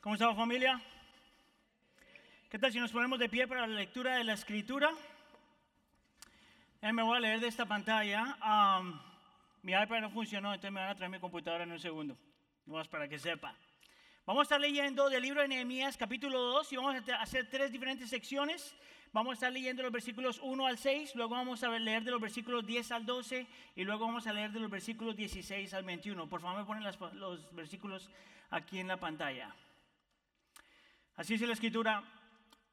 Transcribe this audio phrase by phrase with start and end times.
[0.00, 0.80] ¿Cómo está familia?
[2.48, 4.90] ¿Qué tal si nos ponemos de pie para la lectura de la escritura?
[6.80, 8.34] me voy a leer de esta pantalla.
[9.60, 12.16] mi iPad no funcionó, entonces me van a traer mi computadora en un segundo.
[12.64, 13.54] Vamos para que sepa.
[14.24, 17.70] Vamos a estar leyendo del libro de Nehemías capítulo 2 y vamos a hacer tres
[17.70, 18.74] diferentes secciones.
[19.12, 22.22] Vamos a estar leyendo los versículos 1 al 6, luego vamos a leer de los
[22.22, 23.46] versículos 10 al 12
[23.76, 26.26] y luego vamos a leer de los versículos 16 al 21.
[26.26, 26.84] Por favor, me ponen
[27.20, 28.08] los versículos
[28.48, 29.54] aquí en la pantalla.
[31.16, 32.02] Así es la escritura.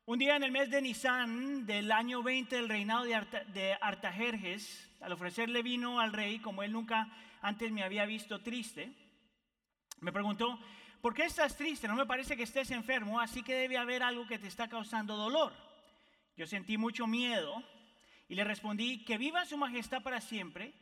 [0.05, 5.11] Un día en el mes de Nisan del año 20 del reinado de, Artajerjes, al
[5.11, 7.09] ofrecerle vino al rey, como él nunca
[7.41, 8.93] antes me había visto triste,
[9.99, 10.57] me preguntó,
[11.01, 11.89] ¿por qué estás triste?
[11.89, 15.17] No me parece que estés enfermo, así que debe haber algo que te está causando
[15.17, 15.51] dolor.
[16.37, 17.61] Yo sentí mucho miedo
[18.29, 20.73] y le respondí, que viva su majestad para siempre.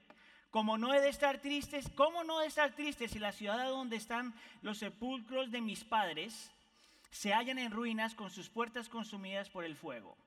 [0.52, 3.70] Como no he de estar triste, ¿cómo no he de estar triste si la ciudad
[3.70, 6.52] donde están los sepulcros de mis padres
[7.10, 10.18] se hallan en ruinas con sus puertas consumidas por el fuego?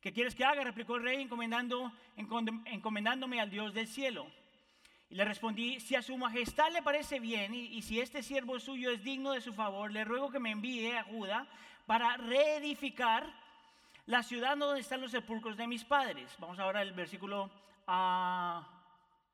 [0.00, 0.64] ¿Qué quieres que haga?
[0.64, 4.26] replicó el rey encomendando, encomendándome al Dios del cielo.
[5.10, 8.90] Y le respondí, si a su majestad le parece bien y, si este siervo suyo
[8.90, 11.46] es digno de su favor, le ruego que me envíe a Judá
[11.84, 13.26] para reedificar
[14.06, 16.32] la ciudad donde están los sepulcros de mis padres.
[16.38, 17.50] Vamos ahora al versículo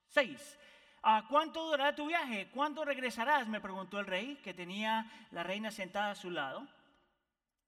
[0.09, 0.59] 6.
[1.03, 2.49] Ah, ¿A ah, ¿Cuánto durará tu viaje?
[2.53, 3.47] ¿Cuándo regresarás?
[3.47, 6.67] Me preguntó el rey, que tenía la reina sentada a su lado.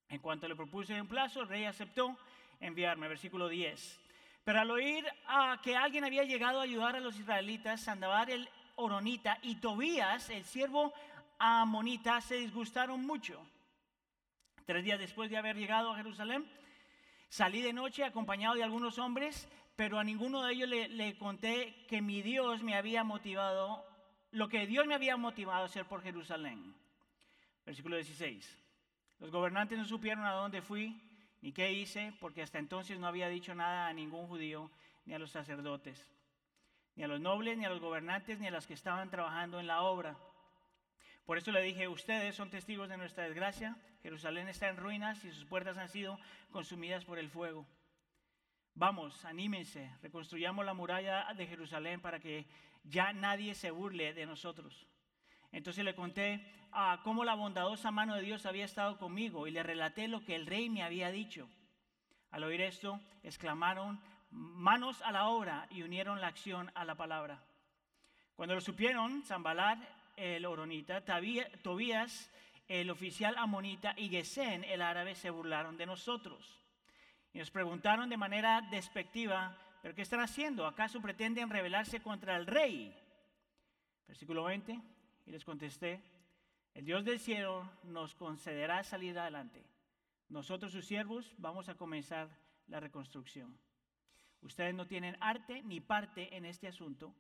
[0.09, 2.17] En cuanto le propuse un plazo, el rey aceptó
[2.61, 3.09] enviarme.
[3.09, 4.01] Versículo 10.
[4.45, 8.49] Pero al oír a que alguien había llegado a ayudar a los israelitas, Sandabar el
[8.77, 10.93] Oronita y Tobías, el siervo
[11.39, 13.45] amonita, se disgustaron mucho.
[14.65, 16.51] Tres días después de haber llegado a Jerusalén,
[17.31, 22.03] Salí de noche acompañado de algunos hombres, pero a ninguno de ellos le, conté que
[22.03, 23.87] mi Dios me había motivado,
[24.33, 26.75] lo que Dios me había motivado a hacer por Jerusalén.
[27.65, 28.59] Versículo 16.
[29.21, 31.01] Los gobernantes no supieron a dónde fui
[31.43, 34.69] ni qué hice, porque hasta entonces no había dicho nada a ningún judío,
[35.05, 36.13] ni a los sacerdotes,
[36.97, 39.69] ni a los nobles, ni a los gobernantes, ni a los que estaban trabajando en
[39.69, 40.19] la obra.
[41.25, 43.77] Por eso le dije, ustedes son testigos de nuestra desgracia.
[44.03, 46.19] Jerusalén está en ruinas y sus puertas han sido
[46.51, 47.65] consumidas por el fuego.
[48.79, 52.47] Vamos, anímense, reconstruyamos la muralla de Jerusalén para que
[52.85, 54.87] ya nadie se burle de nosotros.
[55.51, 59.65] Entonces le conté a cómo la bondadosa mano de Dios había estado conmigo y le
[59.65, 61.49] relaté lo que el rey me había dicho.
[62.31, 64.01] Al oír esto, exclamaron,
[64.31, 67.43] manos a la obra y unieron la acción a la palabra.
[68.37, 69.79] Cuando lo supieron, Zambalar
[70.15, 72.31] el oronita, Tobías,
[72.69, 76.61] el oficial amonita, y Gesén, el árabe, se burlaron de nosotros.
[77.39, 80.67] Nos preguntaron de manera despectiva, ¿pero qué están haciendo?
[80.67, 82.93] ¿Acaso pretenden rebelarse contra el rey?
[84.09, 84.77] Versículo 20,
[85.25, 86.03] y les contesté,
[86.75, 89.65] el Dios del cielo nos concederá salir adelante.
[90.29, 92.29] Nosotros, sus siervos, vamos a comenzar
[92.67, 93.57] la reconstrucción.
[94.43, 97.15] Ustedes no tienen arte ni parte en este asunto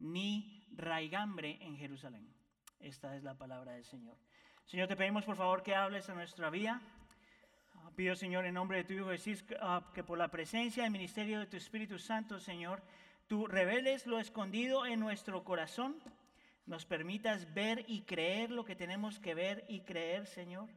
[0.00, 2.34] ni raigambre en Jerusalén.
[2.80, 4.16] Esta es la palabra del Señor.
[4.64, 6.82] Señor, te pedimos por favor que hables a nuestra vida.
[7.92, 10.88] Ah, pido, Señor, en nombre de tu Hijo Jesús, ah, que por la presencia y
[10.88, 12.82] ministerio de tu Espíritu Santo, Señor,
[13.26, 15.96] tú reveles lo escondido en nuestro corazón,
[16.64, 20.70] nos permitas ver y creer lo que tenemos que ver y creer, Señor.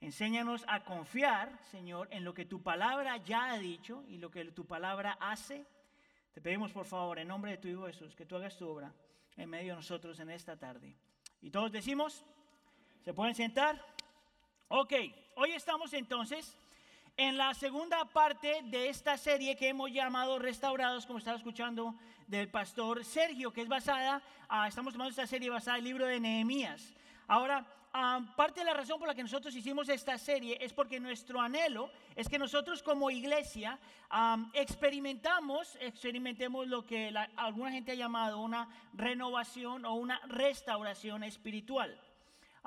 [0.00, 4.44] Enséñanos a confiar, Señor, en lo que tu palabra ya ha dicho y lo que
[4.46, 5.64] tu palabra hace
[6.34, 8.92] te pedimos por favor, en nombre de tu Hijo Jesús, que tú hagas tu obra
[9.36, 10.96] en medio de nosotros en esta tarde.
[11.40, 12.24] Y todos decimos,
[13.04, 13.80] ¿se pueden sentar?
[14.68, 14.94] Ok,
[15.36, 16.56] hoy estamos entonces
[17.16, 21.94] en la segunda parte de esta serie que hemos llamado Restaurados, como estaba escuchando
[22.26, 26.06] del pastor Sergio, que es basada, ah, estamos tomando esta serie basada en el libro
[26.06, 26.92] de Nehemías.
[27.28, 27.64] Ahora,
[28.34, 31.88] parte de la razón por la que nosotros hicimos esta serie es porque nuestro anhelo
[32.16, 33.78] es que nosotros como iglesia
[34.52, 41.96] experimentamos, experimentemos lo que alguna gente ha llamado una renovación o una restauración espiritual.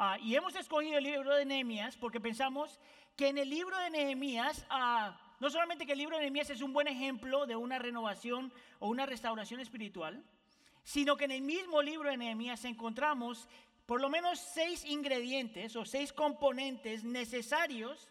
[0.02, 2.80] Ah, y hemos escogido el libro de Nehemías porque pensamos
[3.18, 6.62] que en el libro de Nehemías, ah, no solamente que el libro de Nehemías es
[6.62, 10.24] un buen ejemplo de una renovación o una restauración espiritual,
[10.86, 13.50] sino que en el mismo libro de Nehemías encontramos
[13.86, 18.08] por lo menos seis ingredientes o seis componentes necesarios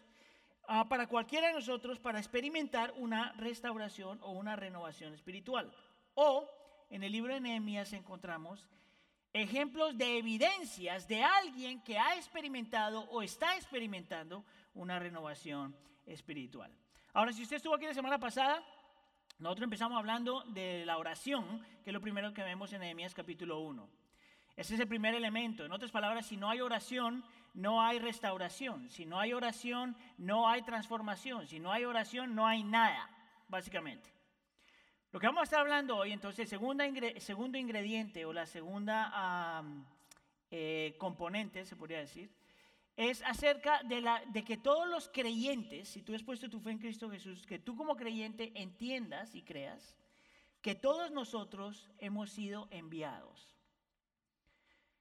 [0.67, 5.73] ah, para cualquiera de nosotros para experimentar una restauración o una renovación espiritual.
[6.13, 6.47] O
[6.91, 8.67] en el libro de Nehemías encontramos
[9.33, 14.43] ejemplos de evidencias de alguien que ha experimentado o está experimentando
[14.73, 16.71] una renovación espiritual.
[17.13, 18.63] Ahora, si usted estuvo aquí la semana pasada,
[19.39, 23.59] nosotros empezamos hablando de la oración, que es lo primero que vemos en Nehemías capítulo
[23.59, 23.89] 1.
[24.55, 25.63] Ese es el primer elemento.
[25.63, 27.23] En otras palabras, si no hay oración,
[27.53, 28.89] no hay restauración.
[28.89, 31.47] Si no hay oración, no hay transformación.
[31.47, 33.09] Si no hay oración, no hay nada,
[33.47, 34.18] básicamente.
[35.11, 39.63] Lo que vamos a estar hablando hoy, entonces, el segundo ingrediente o la segunda
[40.51, 42.29] eh, componente, se podría decir,
[42.95, 46.71] es acerca de, la, de que todos los creyentes, si tú has puesto tu fe
[46.71, 49.97] en Cristo Jesús, que tú como creyente entiendas y creas
[50.61, 53.55] que todos nosotros hemos sido enviados.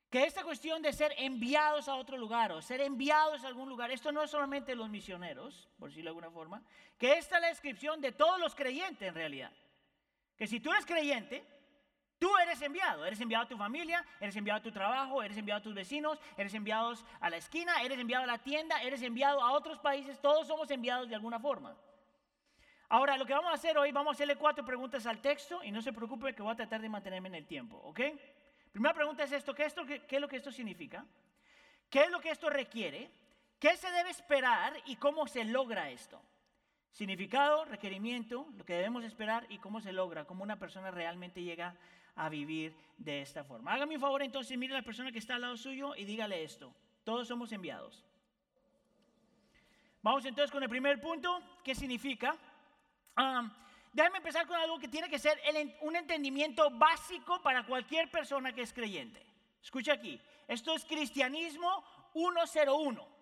[0.08, 3.90] Que esta cuestión de ser enviados a otro lugar o ser enviados a algún lugar,
[3.90, 6.62] esto no es solamente los misioneros, por decirlo de alguna forma,
[6.96, 9.52] que esta es la descripción de todos los creyentes en realidad.
[10.38, 11.44] Que si tú eres creyente,
[12.18, 13.04] tú eres enviado.
[13.04, 16.20] Eres enviado a tu familia, eres enviado a tu trabajo, eres enviado a tus vecinos,
[16.36, 20.20] eres enviado a la esquina, eres enviado a la tienda, eres enviado a otros países.
[20.20, 21.76] Todos somos enviados de alguna forma.
[22.90, 25.70] Ahora, lo que vamos a hacer hoy, vamos a hacerle cuatro preguntas al texto y
[25.70, 28.00] no se preocupe que voy a tratar de mantenerme en el tiempo, ¿ok?
[28.72, 31.04] Primera pregunta es esto, ¿qué, esto, qué, es lo que esto significa?
[31.90, 33.10] ¿Qué es lo que esto requiere?
[33.58, 36.20] ¿Qué se debe esperar y cómo se logra esto?
[36.92, 41.76] Significado, requerimiento, lo que debemos esperar y cómo se logra, cómo una persona realmente llega
[42.16, 43.72] a vivir de esta forma.
[43.72, 46.42] Hágame un favor entonces, mire a la persona que está al lado suyo y dígale
[46.42, 46.74] esto.
[47.04, 48.04] Todos somos enviados.
[50.02, 52.36] Vamos entonces con el primer punto, ¿qué significa?
[53.16, 53.50] Um,
[53.92, 55.40] déjame empezar con algo que tiene que ser
[55.82, 59.24] un entendimiento básico para cualquier persona que es creyente.
[59.62, 63.17] Escucha aquí, esto es cristianismo 101.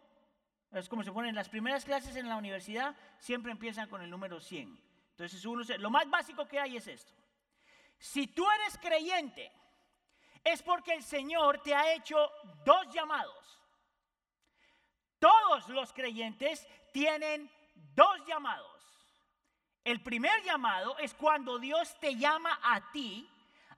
[0.81, 4.41] Es como se ponen las primeras clases en la universidad, siempre empiezan con el número
[4.41, 4.79] 100.
[5.11, 7.13] Entonces, uno, lo más básico que hay es esto.
[7.99, 9.51] Si tú eres creyente,
[10.45, 12.31] es porque el Señor te ha hecho
[12.65, 13.61] dos llamados.
[15.19, 17.51] Todos los creyentes tienen
[17.95, 18.77] dos llamados.
[19.83, 23.29] El primer llamado es cuando Dios te llama a ti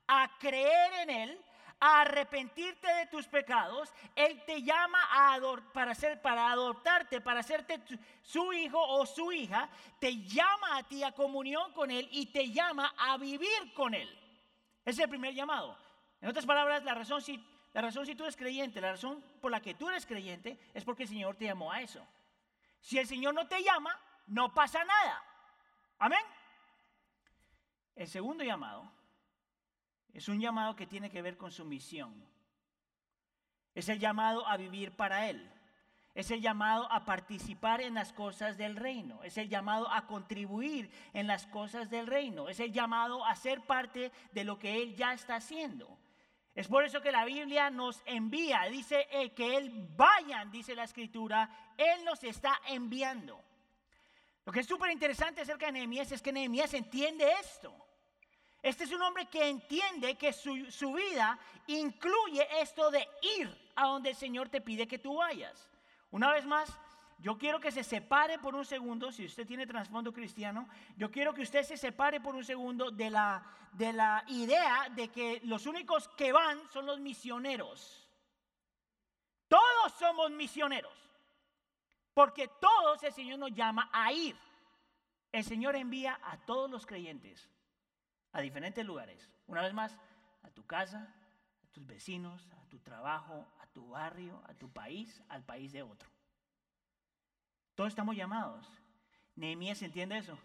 [0.07, 1.45] a creer en Él,
[1.79, 3.93] a arrepentirte de tus pecados.
[4.15, 5.39] Él te llama a
[5.73, 7.81] para, ser, para adoptarte, para hacerte
[8.21, 9.69] su hijo o su hija.
[9.99, 14.09] Te llama a ti a comunión con Él y te llama a vivir con Él.
[14.85, 15.77] Ese es el primer llamado.
[16.21, 17.43] En otras palabras, la razón si,
[17.73, 20.83] la razón si tú eres creyente, la razón por la que tú eres creyente es
[20.83, 22.05] porque el Señor te llamó a eso.
[22.81, 23.97] Si el Señor no te llama,
[24.27, 25.23] no pasa nada.
[25.99, 26.23] Amén.
[27.95, 28.98] El segundo llamado
[30.13, 32.13] es un llamado que tiene que ver con su misión.
[33.75, 35.49] Es el llamado a vivir para Él.
[36.15, 39.23] Es el llamado a participar en las cosas del reino.
[39.23, 42.49] Es el llamado a contribuir en las cosas del reino.
[42.49, 45.97] Es el llamado a ser parte de lo que Él ya está haciendo.
[46.55, 48.63] Es por eso que la Biblia nos envía.
[48.69, 51.49] Dice eh, que Él vayan, dice la escritura.
[51.77, 53.41] Él nos está enviando.
[54.45, 57.73] Lo que es súper interesante acerca de Nehemías es que Nehemías entiende esto.
[58.61, 63.07] Este es un hombre que entiende que su, vida incluye esto de
[63.37, 65.69] ir a donde el Señor te pide que tú vayas.
[66.11, 66.77] Una vez más,
[67.19, 70.67] yo quiero que se separe por un segundo, si usted tiene trasfondo cristiano,
[70.97, 75.07] yo quiero que usted se separe por un segundo de la, de la idea de
[75.07, 78.09] que los únicos que van son los misioneros.
[79.47, 80.93] Todos somos misioneros.
[82.13, 84.35] Porque todos el Señor nos llama a ir.
[85.31, 87.49] El Señor envía a todos los creyentes
[88.31, 89.29] a diferentes lugares.
[89.47, 89.97] Una vez más,
[90.43, 91.13] a tu casa,
[91.63, 95.83] a tus vecinos, a tu trabajo, a tu barrio, a tu país, al país de
[95.83, 96.09] otro.
[97.75, 98.69] Todos estamos llamados.
[99.35, 100.37] Nehemías entiende eso.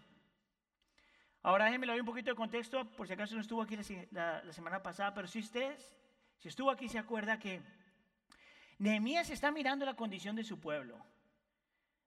[1.43, 3.77] Ahora déjenme le un poquito de contexto, por si acaso no estuvo aquí
[4.11, 5.77] la, la semana pasada, pero si usted,
[6.39, 7.61] si estuvo aquí, se acuerda que
[8.79, 10.97] Nehemías está mirando la condición de su pueblo.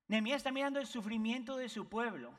[0.09, 2.33] Nehemías está mirando el sufrimiento de su pueblo.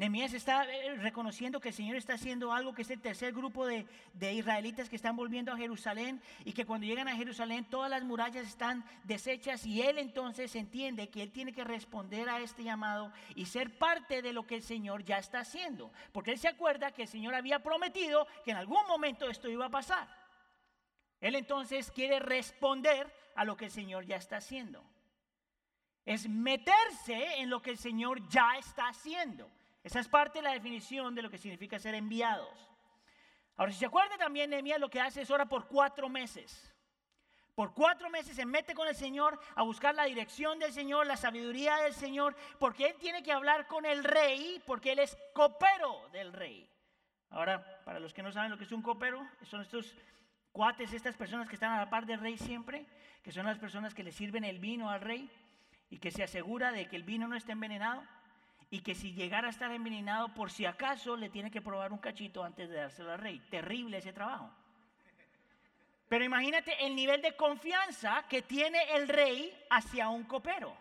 [0.00, 3.66] Nehemías está eh, reconociendo que el Señor está haciendo algo, que es el tercer grupo
[3.66, 7.90] de, de, israelitas que están volviendo a Jerusalén y que cuando llegan a Jerusalén todas
[7.90, 12.64] las murallas están deshechas y él entonces entiende que él tiene que responder a este
[12.64, 15.92] llamado y ser parte de lo que el Señor ya está haciendo.
[16.12, 19.66] Porque él se acuerda que el Señor había prometido que en algún momento esto iba
[19.66, 20.08] a pasar.
[21.20, 24.82] Él entonces quiere responder a lo que el Señor ya está haciendo
[26.06, 29.50] es meterse en lo que el Señor ya está haciendo.
[29.82, 32.70] Esa es parte de la definición de lo que significa ser enviados.
[33.56, 36.74] Ahora, si se acuerda también, Nehemías lo que hace es ora por cuatro meses.
[37.54, 41.16] Por cuatro meses se mete con el Señor a buscar la dirección del Señor, la
[41.16, 46.08] sabiduría del Señor, porque Él tiene que hablar con el rey, porque Él es copero
[46.10, 46.70] del rey.
[47.28, 49.94] Ahora, para los que no saben lo que es un copero, son estos
[50.52, 52.86] cuates, estas personas que están a la par del rey siempre,
[53.22, 55.30] que son las personas que le sirven el vino al rey
[55.90, 58.02] y que se asegura de que el vino no esté envenenado
[58.70, 61.98] y que si llegara a estar envenenado, por si acaso le tiene que probar un
[61.98, 63.40] cachito antes de dárselo al rey.
[63.50, 64.50] Terrible ese trabajo.
[66.08, 70.76] Pero imagínate el nivel de confianza que tiene el rey hacia un copero.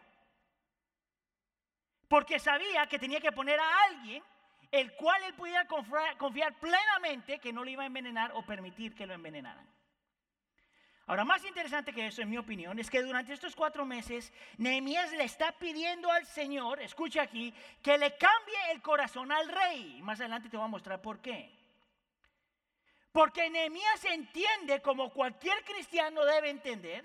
[2.07, 4.23] Porque sabía que tenía que poner a alguien
[4.71, 9.07] el cual él pudiera confiar plenamente que no le iba a envenenar o permitir que
[9.07, 9.67] lo envenenaran.
[11.09, 15.11] Ahora, más interesante que eso, en mi opinión, es que durante estos cuatro meses, Nehemías
[15.13, 17.51] le está pidiendo al Señor, escucha aquí,
[17.81, 20.03] que le cambie el corazón al rey.
[20.03, 21.51] Más adelante te voy a mostrar por qué.
[23.11, 27.03] Porque Nehemías entiende, como cualquier cristiano debe entender,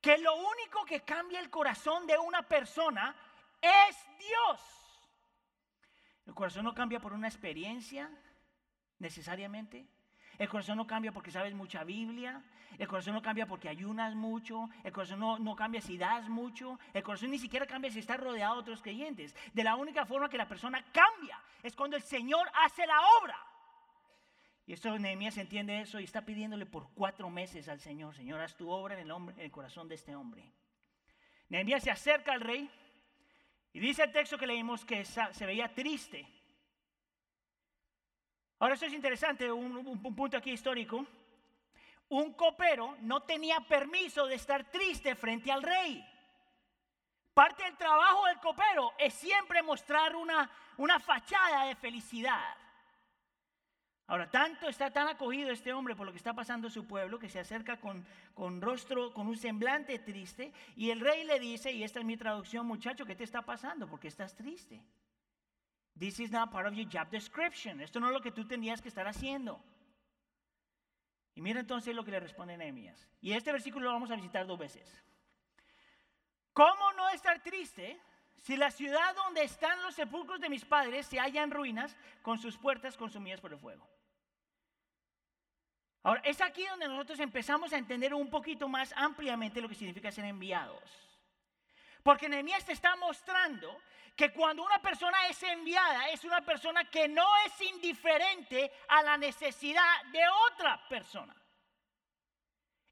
[0.00, 3.16] que lo único que cambia el corazón de una persona
[3.60, 4.60] es Dios.
[6.24, 8.08] El corazón no cambia por una experiencia
[9.00, 9.88] necesariamente.
[10.38, 12.40] El corazón no cambia porque sabes mucha Biblia.
[12.78, 14.68] El corazón no cambia porque ayunas mucho.
[14.82, 16.78] El corazón no, no, cambia si das mucho.
[16.92, 19.34] El corazón ni siquiera cambia si estás rodeado de otros creyentes.
[19.52, 23.38] De la única forma que la persona cambia es cuando el Señor hace la obra.
[24.66, 28.56] Y esto Nehemías entiende eso y está pidiéndole por cuatro meses al Señor, Señor, haz
[28.56, 30.50] tu obra en el, hombre, en el corazón de este hombre.
[31.50, 32.70] Nehemías se acerca al rey
[33.74, 36.26] y dice el texto que leímos que se veía triste.
[38.58, 41.06] Ahora eso es interesante, un, punto aquí histórico.
[42.14, 46.00] Un copero no tenía permiso de estar triste frente al rey.
[47.34, 52.54] Parte del trabajo del copero es siempre mostrar una, una fachada de felicidad.
[54.06, 57.18] Ahora, tanto está tan acogido este hombre por lo que está pasando en su pueblo
[57.18, 61.72] que se acerca con, con rostro, con un semblante triste, y el rey le dice,
[61.72, 63.88] y esta es mi traducción, muchacho, ¿qué te está pasando?
[63.88, 64.80] ¿Por qué estás triste?
[65.98, 67.80] This is not part of your job description.
[67.80, 69.60] Esto no es lo que tú tenías que estar haciendo.
[71.34, 73.08] Y mira entonces lo que le responde Nehemías.
[73.20, 75.02] Y este versículo lo vamos a visitar dos veces.
[76.52, 77.98] ¿Cómo no estar triste
[78.36, 82.38] si la ciudad donde están los sepulcros de mis padres se halla en ruinas con
[82.38, 83.88] sus puertas consumidas por el fuego?
[86.04, 90.12] Ahora, es aquí donde nosotros empezamos a entender un poquito más ampliamente lo que significa
[90.12, 90.82] ser enviados.
[92.04, 93.76] Porque Nehemías te está mostrando
[94.14, 99.16] que cuando una persona es enviada, es una persona que no es indiferente a la
[99.16, 101.34] necesidad de otra persona.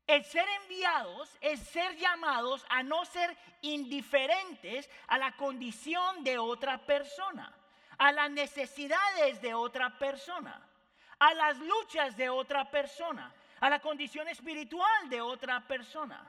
[0.04, 6.85] El ser enviados es ser llamados a no ser indiferentes a la condición de otra
[6.85, 7.54] persona,
[7.99, 10.69] a las necesidades de otra persona
[11.23, 16.28] a las luchas de otra persona, a la condición espiritual de otra persona.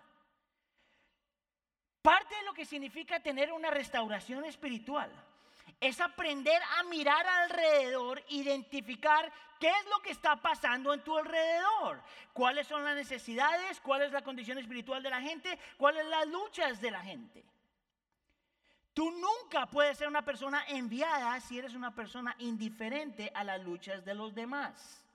[2.03, 5.09] Parte de lo que significa tener una restauración espiritual
[5.79, 12.03] es aprender a mirar alrededor, identificar qué es lo que está pasando en tu alrededor,
[12.33, 16.27] cuáles son las necesidades, cuál es la condición espiritual de la gente, cuáles son las
[16.27, 17.45] luchas de la gente.
[18.93, 24.03] Tú nunca puedes ser una persona enviada si eres una persona indiferente a las luchas
[24.03, 25.05] de los demás.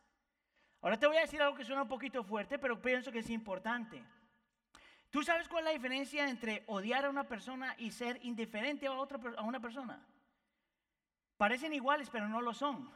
[0.81, 3.29] Ahora te voy a decir algo que suena un poquito fuerte, pero pienso que es
[3.29, 4.03] importante.
[5.11, 8.93] ¿Tú sabes cuál es la diferencia entre odiar a una persona y ser indiferente a,
[8.93, 10.05] otra, a una persona?
[11.37, 12.91] Parecen iguales, pero no lo son.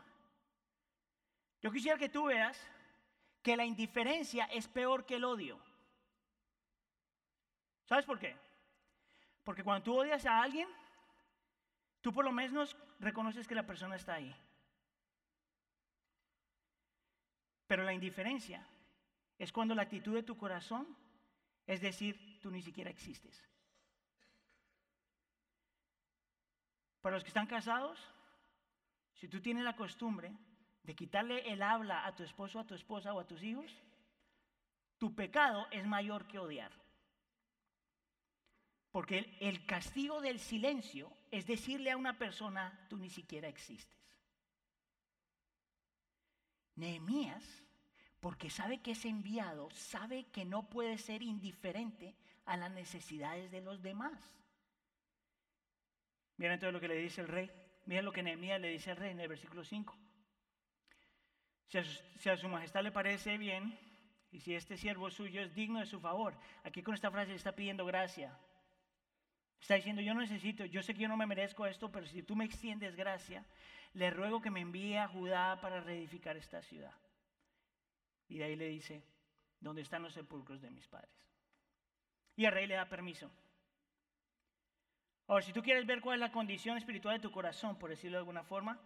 [1.62, 2.61] Yo quisiera que tú veas
[3.42, 5.59] que la indiferencia es peor que el odio.
[7.85, 8.37] ¿Sabes por qué?
[9.45, 10.69] Porque cuando tú odias a alguien,
[12.00, 14.35] tú por lo menos reconoces que la persona está ahí.
[17.66, 18.66] Pero la indiferencia
[19.38, 20.97] es cuando la actitud de tu corazón
[21.66, 23.42] es decir, tú ni siquiera existes.
[27.00, 27.99] Para los que están casados,
[29.14, 30.33] si tú tienes la costumbre
[30.83, 33.73] de quitarle el habla a tu esposo, a tu esposa o a tus hijos,
[34.99, 36.73] tu pecado es mayor que odiar.
[38.92, 43.99] Porque el, castigo del silencio es decirle a una persona, tú ni siquiera existes.
[46.76, 47.42] Nehemías,
[48.22, 52.14] porque sabe que es enviado, sabe que no puede ser indiferente
[52.44, 54.12] a las necesidades de los demás.
[56.36, 57.50] Miren entonces lo que le dice el rey.
[57.84, 59.98] Miren lo que Nehemías le dice al rey en el versículo 5.
[61.66, 63.76] Si a, su, majestad le parece bien,
[64.30, 67.36] y si este siervo suyo es digno de su favor, aquí con esta frase le
[67.36, 68.38] está pidiendo gracia.
[69.60, 72.22] Está diciendo, yo no necesito, yo sé que yo no me merezco esto, pero si
[72.22, 73.44] tú me extiendes gracia,
[73.94, 76.94] le ruego que me envíe a Judá para reedificar esta ciudad.
[78.32, 79.04] Y de ahí le dice,
[79.60, 81.12] ¿dónde están los sepulcros de mis padres?
[82.34, 83.30] Y el rey le da permiso.
[85.26, 88.16] Ahora, si tú quieres ver cuál es la condición espiritual de tu corazón, por decirlo
[88.16, 88.80] de alguna forma,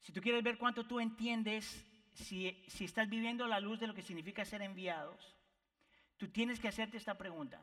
[0.00, 1.82] si tú quieres ver cuánto tú entiendes,
[2.12, 5.34] si, si estás viviendo la luz de lo que significa ser enviados,
[6.18, 7.62] tú tienes que hacerte esta pregunta.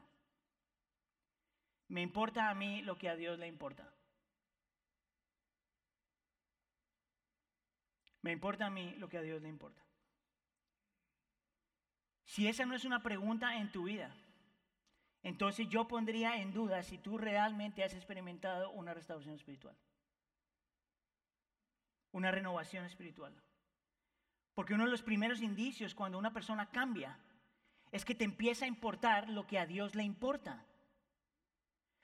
[1.89, 3.93] Me importa a mí lo que a Dios le importa.
[8.23, 9.84] Me importa a mí lo que a Dios le importa.
[12.25, 14.13] Si esa no es una pregunta en tu vida,
[15.23, 19.75] entonces yo pondría en duda si tú realmente has experimentado una restauración espiritual,
[22.11, 23.33] una renovación espiritual.
[24.53, 27.17] Porque uno de los primeros indicios cuando una persona cambia
[27.91, 30.63] es que te empieza a importar lo que a Dios le importa.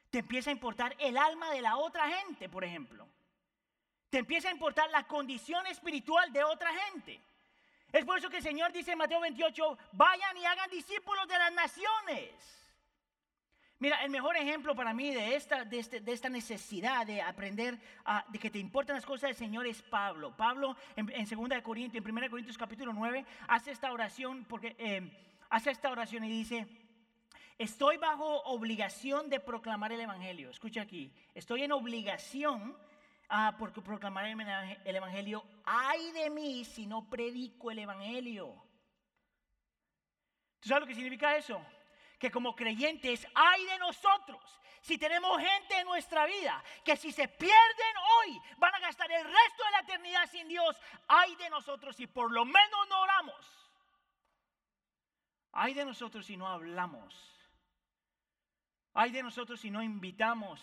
[0.09, 3.07] Te empieza a importar el alma de la otra gente, por ejemplo.
[4.09, 7.21] Te empieza a importar la condición espiritual de otra gente.
[7.91, 11.37] Es por eso que el Señor dice en Mateo 28, vayan y hagan discípulos de
[11.37, 12.61] las naciones.
[13.79, 17.79] Mira, el mejor ejemplo para mí de esta, de, este, esta necesidad de aprender,
[18.29, 20.37] de que te importan las cosas del Señor es Pablo.
[20.37, 25.11] Pablo en, en 2 Corintios, en 1 Corintios capítulo 9, hace esta oración, porque, eh,
[25.49, 26.67] hace esta oración y dice,
[27.57, 30.51] estoy bajo obligación de proclamar el Evangelio.
[30.51, 32.77] Escucha aquí, estoy en obligación
[33.31, 35.43] ah, por proclamar el Evangelio.
[35.65, 38.63] Ay de mí si no predico el Evangelio.
[40.59, 41.59] ¿Tú sabes lo que significa eso?
[42.21, 44.61] que como creyentes hay de nosotros.
[44.81, 49.23] Si tenemos gente en nuestra vida que si se pierden hoy van a gastar el
[49.23, 53.71] resto de la eternidad sin Dios, hay de nosotros si por lo menos no oramos.
[55.51, 57.11] Hay de nosotros si no hablamos.
[58.93, 60.61] Hay de nosotros si no invitamos.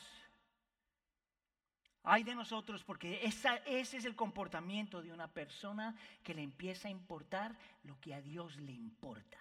[2.05, 6.91] Hay de nosotros porque ese es el comportamiento de una persona que le empieza a
[6.91, 9.39] importar lo que a Dios le importa.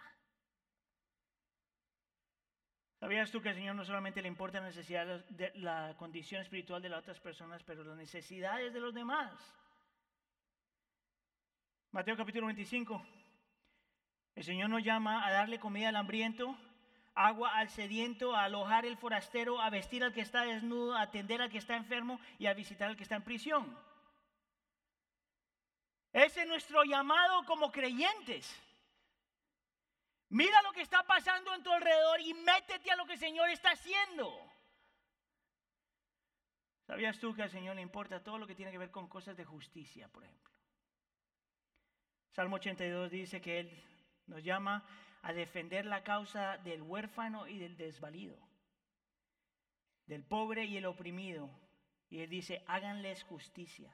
[3.00, 6.82] ¿Sabías tú que al Señor no solamente le importa la necesidad de la condición espiritual
[6.82, 9.32] de las otras personas, pero las necesidades de los demás?
[11.92, 13.06] Mateo capítulo 25.
[14.36, 16.58] El Señor nos llama a darle comida al hambriento,
[17.18, 21.42] agua al sediento, a alojar el forastero, a vestir al que está desnudo, a atender
[21.42, 23.78] al que está enfermo y a visitar al que está en prisión.
[26.14, 28.56] Ese es nuestro llamado como creyentes.
[30.30, 33.50] Mira lo que está pasando en tu alrededor y métete a lo que el Señor
[33.50, 34.32] está haciendo.
[36.86, 39.36] ¿Sabías tú que al Señor le importa todo lo que tiene que ver con cosas
[39.36, 40.54] de justicia, por ejemplo?
[42.32, 43.84] Salmo 82 dice que Él
[44.28, 44.86] nos llama
[45.28, 48.38] a defender la causa del huérfano y del desvalido,
[50.06, 51.50] del pobre y el oprimido.
[52.10, 53.94] Y Él dice, háganles justicia.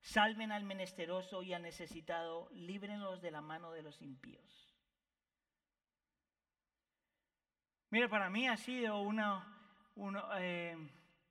[0.00, 4.74] Salven al menesteroso y al necesitado, líbrenlos de la mano de los impíos.
[7.90, 9.46] Mira, para mí ha sido una,
[10.38, 10.78] eh,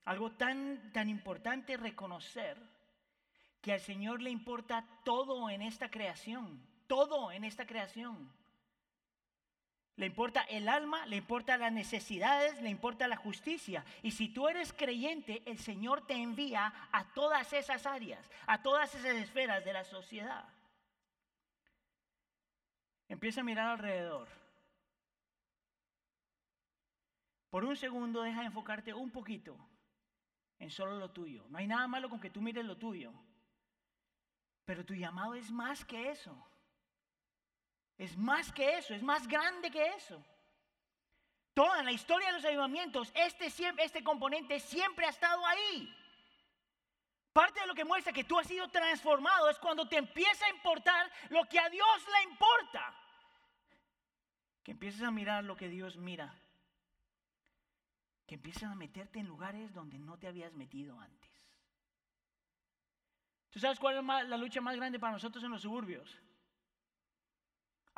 [0.06, 2.56] algo tan, tan importante reconocer
[3.62, 8.32] que al Señor le importa todo en esta creación, todo en esta creación.
[9.98, 13.86] Le importa el alma, le importa las necesidades, le importa la justicia.
[14.02, 18.96] Y si tú eres creyente, el Señor te envía a todas esas áreas, a todas
[18.96, 20.46] esas esferas de la sociedad.
[23.10, 24.28] Empieza a mirar alrededor.
[27.50, 29.58] Por un segundo deja de enfocarte un poquito
[30.58, 31.46] en solo lo tuyo.
[31.50, 33.12] No hay nada malo con que tú mires lo tuyo.
[34.64, 36.34] Pero tu llamado es más que eso.
[38.02, 40.26] Es más que eso, es más grande que eso.
[41.54, 43.46] Toda la historia de los avivamientos, este,
[43.78, 45.96] este componente siempre ha estado ahí.
[47.32, 50.50] Parte de lo que muestra que tú has sido transformado es cuando te empieza a
[50.50, 52.82] importar lo que a Dios le importa.
[54.64, 56.34] Que empieces a mirar lo que Dios mira
[58.26, 61.30] que empieces a meterte en lugares donde no te habías metido antes.
[63.50, 66.18] ¿Tú sabes cuál es la lucha más grande para nosotros en los suburbios?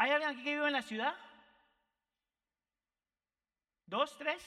[0.04, 1.16] ¿Hay alguien aquí que vive en la ciudad?
[3.86, 4.44] ¿Dos, tres?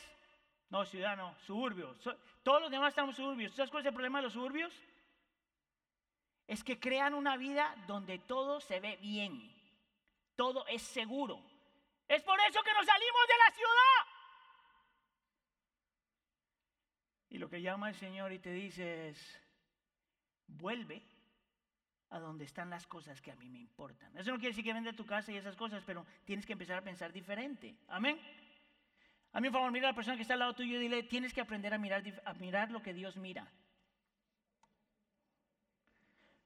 [0.68, 1.96] No, ciudad no, suburbios.
[2.42, 3.52] Todos los demás estamos suburbios.
[3.52, 4.74] ¿Tú sabes cuál es el problema de los suburbios?
[6.46, 9.50] Es que crean una vida donde todo se ve bien,
[10.34, 11.42] todo es seguro.
[12.06, 14.06] Es por eso que nos salimos de la ciudad.
[17.30, 19.40] Y lo que llama el Señor y te dice es,
[20.48, 21.02] vuelve
[22.10, 24.16] a donde están las cosas que a mí me importan.
[24.16, 26.78] Eso no quiere decir que vende tu casa y esas cosas, pero tienes que empezar
[26.78, 27.76] a pensar diferente.
[27.88, 28.20] Amén.
[29.32, 31.02] A mí, por favor, mira a la persona que está al lado tuyo y dile,
[31.02, 32.02] tienes que aprender a mirar,
[32.38, 33.46] mirar lo que Dios mira.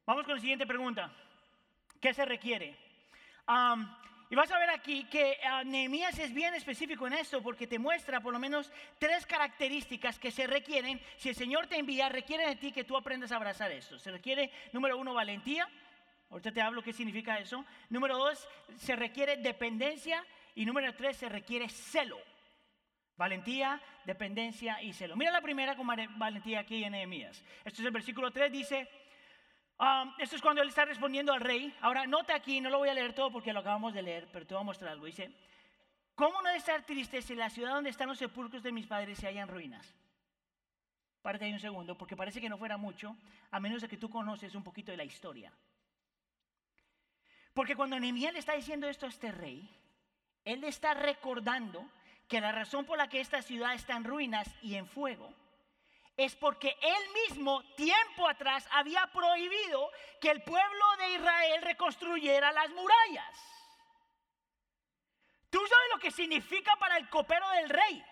[0.06, 1.12] Vamos con la siguiente pregunta.
[2.00, 2.76] ¿Qué se requiere?
[4.30, 7.80] Y vas a ver aquí que uh, Nehemías es bien específico en esto porque te
[7.80, 11.00] muestra por lo menos tres características que se requieren.
[11.16, 13.98] Si el Señor te envía, requiere de ti que tú aprendas a abrazar esto.
[13.98, 15.68] Se requiere, número uno, valentía.
[16.30, 17.64] Ahorita te hablo qué significa eso.
[17.88, 20.24] Número dos, se requiere dependencia.
[20.54, 22.18] Y número tres, se requiere celo.
[23.16, 25.16] Valentía, dependencia y celo.
[25.16, 27.42] Mira la primera con valentía aquí en Nehemías.
[27.64, 28.88] Esto es el versículo 3, dice,
[30.18, 31.74] Esto es cuando él está respondiendo al rey.
[31.80, 34.46] Ahora, nota aquí, no lo voy a leer todo porque lo acabamos de leer, pero
[34.46, 35.06] te voy a mostrar algo.
[35.06, 35.32] Dice,
[36.14, 39.26] ¿cómo no estar triste si la ciudad donde están los sepulcros de mis padres se
[39.26, 39.94] hallan ruinas?
[41.22, 43.16] Párate ahí un segundo, porque parece que no fuera mucho,
[43.50, 45.50] a menos de que tú conoces un poquito de la historia.
[47.54, 49.66] Porque cuando Nehemías le está diciendo esto a este rey,
[50.44, 51.88] él le está recordando
[52.28, 55.32] que la razón por la que esta ciudad está en ruinas y en fuego
[56.24, 62.68] es porque él mismo tiempo atrás había prohibido que el pueblo de Israel reconstruyera las
[62.70, 63.50] murallas.
[65.48, 68.04] Tú sabes lo que significa para el copero del rey.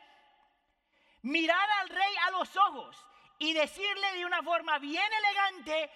[1.21, 2.97] Mirar al rey a los ojos
[3.39, 5.91] y decirle de una forma bien elegante,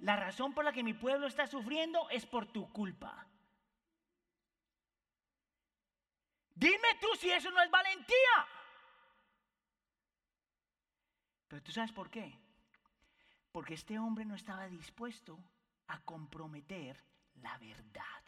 [0.00, 3.26] la razón por la que mi pueblo está sufriendo es por tu culpa.
[6.54, 8.46] Dime tú si eso no es valentía.
[11.54, 12.36] Pero tú sabes por qué.
[13.52, 15.38] Porque este hombre no estaba dispuesto
[15.86, 17.00] a comprometer
[17.36, 18.22] la verdad.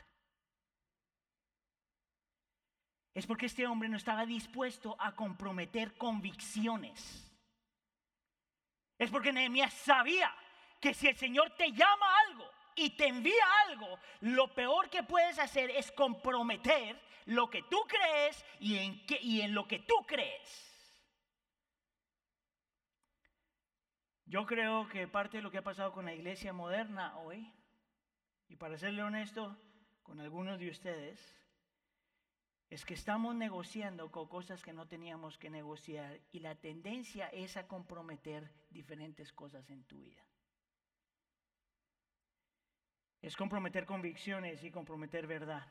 [3.12, 7.28] Es porque este hombre no estaba dispuesto a comprometer convicciones.
[8.96, 10.32] Es porque Nehemías sabía
[10.80, 15.02] que si el Señor te llama a algo y te envía algo, lo peor que
[15.02, 19.96] puedes hacer es comprometer lo que tú crees y en, y en lo que tú
[20.06, 20.65] crees.
[24.26, 27.52] Yo creo que parte de lo que ha pasado con la iglesia moderna hoy,
[28.48, 29.56] y para serle honesto
[30.02, 31.20] con algunos de ustedes,
[32.68, 37.56] es que estamos negociando con cosas que no teníamos que negociar y la tendencia es
[37.56, 40.24] a comprometer diferentes cosas en tu vida.
[43.22, 45.64] Es comprometer convicciones y comprometer verdad.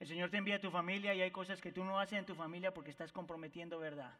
[0.00, 2.26] El Señor te envía a tu familia y hay cosas que tú no haces en
[2.26, 4.18] tu familia porque estás comprometiendo verdad.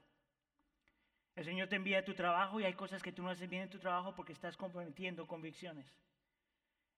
[1.39, 3.63] El Señor te envía a tu trabajo y hay cosas que tú no haces bien
[3.63, 5.87] en tu trabajo porque estás comprometiendo convicciones.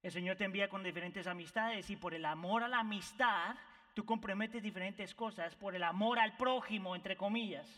[0.03, 3.55] El Señor te envía con diferentes amistades y por el amor a la amistad
[3.92, 7.68] tú comprometes diferentes cosas, por el amor al prójimo, entre comillas.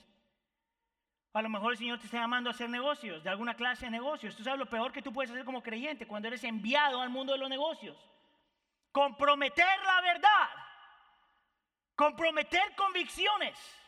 [1.33, 3.91] A lo mejor el Señor te está llamando a hacer negocios, de alguna clase de
[3.91, 4.37] negocios.
[4.37, 7.33] Tú sabes lo peor que tú puedes hacer como creyente cuando eres enviado al mundo
[7.33, 7.97] de los negocios.
[8.93, 10.49] Comprometer la verdad.
[11.97, 13.82] Comprometer convicciones.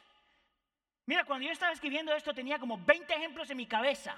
[1.07, 4.17] Mira, cuando yo estaba escribiendo esto tenía como 20 ejemplos en mi cabeza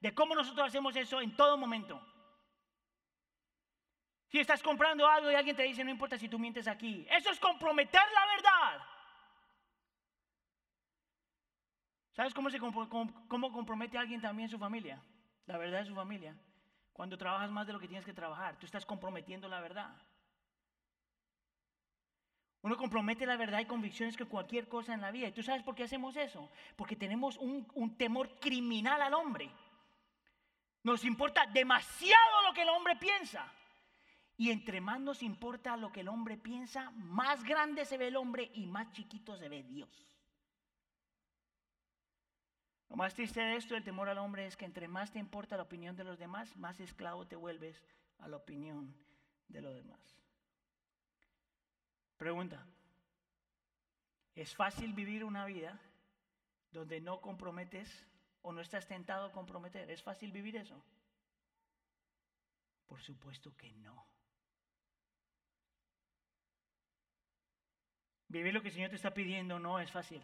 [0.00, 2.00] de cómo nosotros hacemos eso en todo momento.
[4.28, 7.30] Si estás comprando algo y alguien te dice, no importa si tú mientes aquí, eso
[7.30, 8.86] es comprometer la verdad.
[12.12, 15.00] ¿Sabes cómo, se, cómo compromete a alguien también su familia?
[15.46, 16.36] La verdad de su familia.
[16.92, 19.94] Cuando trabajas más de lo que tienes que trabajar, tú estás comprometiendo la verdad.
[22.66, 25.28] Uno compromete la verdad y convicciones que cualquier cosa en la vida.
[25.28, 26.50] ¿Y tú sabes por qué hacemos eso?
[26.74, 29.48] Porque tenemos un, un temor criminal al hombre.
[30.82, 33.48] Nos importa demasiado lo que el hombre piensa.
[34.36, 38.16] Y entre más nos importa lo que el hombre piensa, más grande se ve el
[38.16, 39.88] hombre y más chiquito se ve Dios.
[42.90, 45.56] Lo más triste de esto, el temor al hombre, es que entre más te importa
[45.56, 47.80] la opinión de los demás, más esclavo te vuelves
[48.18, 48.92] a la opinión
[49.46, 50.25] de los demás.
[52.16, 52.66] Pregunta,
[54.34, 55.78] ¿es fácil vivir una vida
[56.72, 58.06] donde no comprometes
[58.42, 59.90] o no estás tentado a comprometer?
[59.90, 60.82] ¿Es fácil vivir eso?
[62.86, 64.06] Por supuesto que no.
[68.28, 70.22] Vivir lo que el Señor te está pidiendo no es fácil.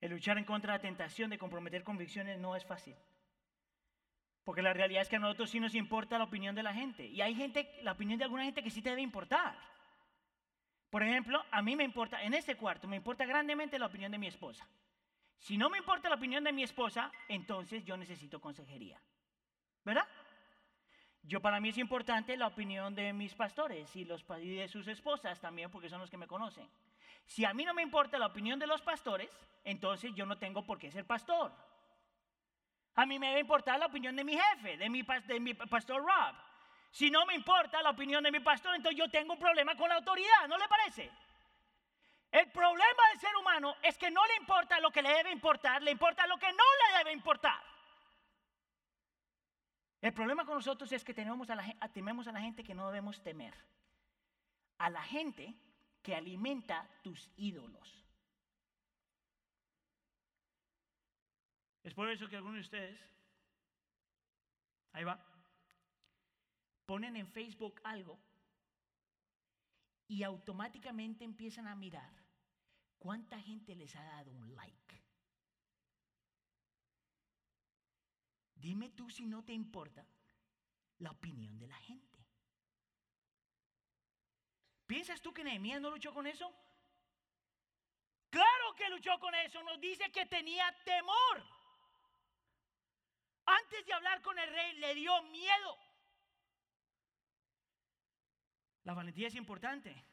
[0.00, 2.96] El luchar en contra de la tentación de comprometer convicciones no es fácil.
[4.44, 7.06] Porque la realidad es que a nosotros sí nos importa la opinión de la gente.
[7.06, 9.56] Y hay gente, la opinión de alguna gente que sí te debe importar.
[10.90, 14.18] Por ejemplo, a mí me importa, en este cuarto, me importa grandemente la opinión de
[14.18, 14.68] mi esposa.
[15.38, 19.00] Si no me importa la opinión de mi esposa, entonces yo necesito consejería.
[19.84, 20.06] ¿Verdad?
[21.22, 25.70] Yo para mí es importante la opinión de mis pastores y, de sus esposas también,
[25.70, 26.68] porque son los que me conocen.
[27.24, 29.30] Si a mí no me importa la opinión de los pastores,
[29.64, 31.50] entonces yo no tengo por qué ser pastor.
[32.96, 36.34] A mí me debe importar la opinión de mi jefe, de mi, pastor Rob.
[36.90, 39.88] Si no me importa la opinión de mi pastor, entonces yo tengo un problema con
[39.88, 41.10] la autoridad, ¿no le parece?
[42.30, 45.82] El problema del ser humano es que no le importa lo que le debe importar,
[45.82, 47.60] le importa lo que no le debe importar.
[50.00, 52.86] El problema con nosotros es que tememos a, la, tememos a la gente que no
[52.88, 53.54] debemos temer.
[54.78, 55.54] A la gente
[56.02, 58.03] que alimenta tus ídolos.
[61.84, 63.00] Es por eso que algunos de ustedes,
[64.92, 65.22] ahí va,
[66.86, 68.18] ponen en Facebook algo
[70.08, 72.10] y automáticamente empiezan a mirar
[72.98, 75.02] cuánta gente les ha dado un like.
[78.54, 80.06] Dime tú si no te importa
[81.00, 82.18] la opinión de la gente.
[84.86, 86.50] ¿Piensas tú que Nehemías no luchó con eso?
[88.30, 89.62] Claro que luchó con eso.
[89.64, 91.53] Nos dice que tenía temor.
[93.46, 95.78] Antes de hablar con el rey le dio miedo.
[98.84, 100.04] La valentía es importante.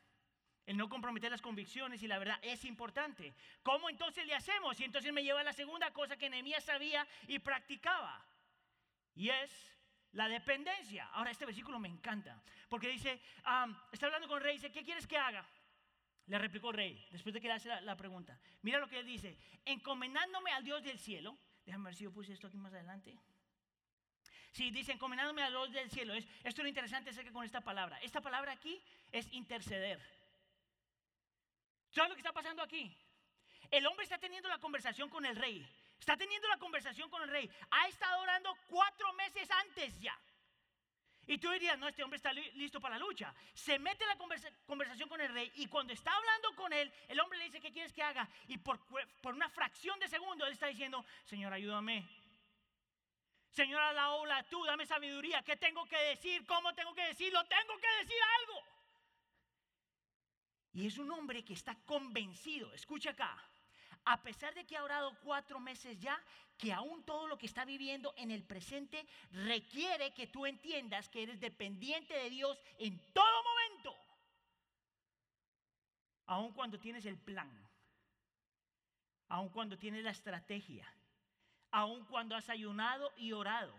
[0.66, 3.34] El no comprometer las convicciones y la verdad es importante.
[3.64, 4.80] ¿Cómo entonces le hacemos?
[4.80, 8.26] Y entonces me lleva a la segunda cosa que Nehemías sabía y practicaba.
[9.16, 9.52] Y es
[10.14, 11.08] la dependencia.
[11.14, 12.42] Ahora, este versículo me encanta.
[12.70, 13.22] Porque dice,
[13.92, 15.46] está hablando con el rey, dice, ¿qué quieres que haga?
[16.28, 18.40] Le replicó el rey, después de que le hace la, la, pregunta.
[18.62, 21.38] Mira lo que él dice, encomendándome al Dios del cielo.
[21.72, 23.18] Déjame ver si yo puse esto aquí más adelante.
[24.52, 26.14] Sí, dice, encomendándome al Dios del cielo.
[26.14, 27.98] Es, esto es lo interesante acerca con esta palabra.
[28.02, 29.98] Esta palabra aquí es interceder.
[31.92, 32.94] ¿Sabes lo que está pasando aquí?
[33.70, 35.66] El hombre está teniendo la conversación con el rey.
[35.98, 37.50] Está teniendo la conversación con el rey.
[37.70, 40.20] Ha estado orando cuatro meses antes ya.
[41.28, 43.34] Y tú dirías, no, este hombre está listo para la lucha.
[43.54, 44.18] Se mete en la
[44.66, 47.72] conversación con el rey y cuando está hablando con él, el hombre le dice, ¿qué
[47.72, 48.28] quieres que haga?
[48.48, 48.80] Y por,
[49.24, 52.08] una fracción de segundo él está diciendo, Señor, ayúdame.
[53.52, 55.44] Señora la ola, tú dame sabiduría.
[55.44, 56.46] ¿Qué tengo que decir?
[56.46, 57.44] ¿Cómo tengo que decirlo?
[57.46, 58.64] Tengo que decir algo.
[60.74, 62.74] Y es un hombre que está convencido.
[62.74, 63.51] Escucha acá
[64.06, 66.22] a pesar de que ha orado cuatro meses ya,
[66.58, 71.24] que aún todo lo que está viviendo en el presente requiere que tú entiendas que
[71.24, 73.96] eres dependiente de Dios en todo momento.
[76.28, 77.52] Aun cuando tienes el plan,
[79.28, 80.88] aun cuando tienes la estrategia,
[81.72, 83.74] aun cuando has ayunado y orado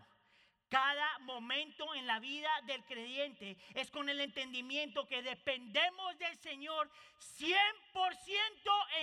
[0.73, 6.89] cada momento en la vida del creyente es con el entendimiento que dependemos del Señor
[7.37, 7.53] 100%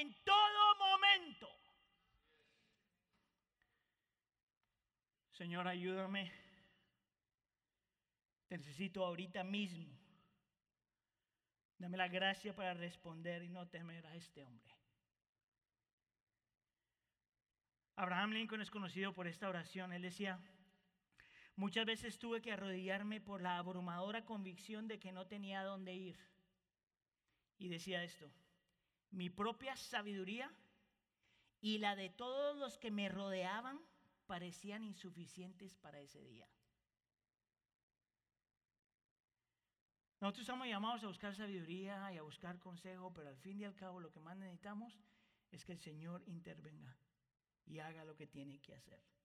[0.00, 1.48] en todo momento.
[5.30, 6.32] Señor, ayúdame.
[8.48, 9.96] Te necesito ahorita mismo.
[11.78, 14.74] Dame la gracia para responder y no temer a este hombre.
[17.94, 19.92] Abraham Lincoln es conocido por esta oración.
[19.92, 20.40] Él decía,
[21.60, 26.16] Muchas veces tuve que arrodillarme por la abrumadora convicción de que no tenía dónde ir.
[27.58, 28.32] Y decía esto,
[29.10, 30.50] mi propia sabiduría
[31.60, 33.78] y la de todos los que me rodeaban
[34.24, 36.48] parecían insuficientes para ese día.
[40.18, 43.74] Nosotros estamos llamados a buscar sabiduría y a buscar consejo, pero al fin y al
[43.74, 44.98] cabo lo que más necesitamos
[45.50, 46.96] es que el Señor intervenga
[47.66, 49.19] y haga lo que tiene que hacer.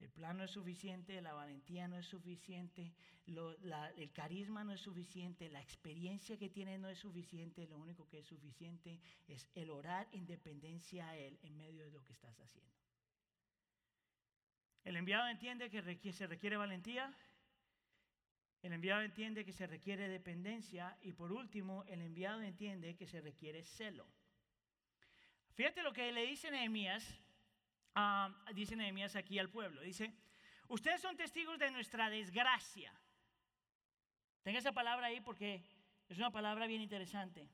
[0.00, 2.92] El plan no es suficiente, la valentía no es suficiente,
[3.26, 8.18] el carisma no es suficiente, la experiencia que tiene no es suficiente, lo único que
[8.18, 12.38] es suficiente es el orar en dependencia a Él en medio de lo que estás
[12.40, 12.72] haciendo.
[14.84, 17.12] El enviado entiende que se requiere valentía,
[18.62, 23.20] el enviado entiende que se requiere dependencia y por último el enviado entiende que se
[23.20, 24.06] requiere celo.
[25.54, 27.02] Fíjate lo que le dice Nehemías
[28.54, 29.80] dice Nehemías aquí al pueblo.
[29.80, 30.12] Dice,
[30.68, 32.92] ustedes son testigos de nuestra desgracia.
[34.42, 35.62] Tenga esa palabra ahí porque
[36.08, 37.48] es una palabra bien interesante.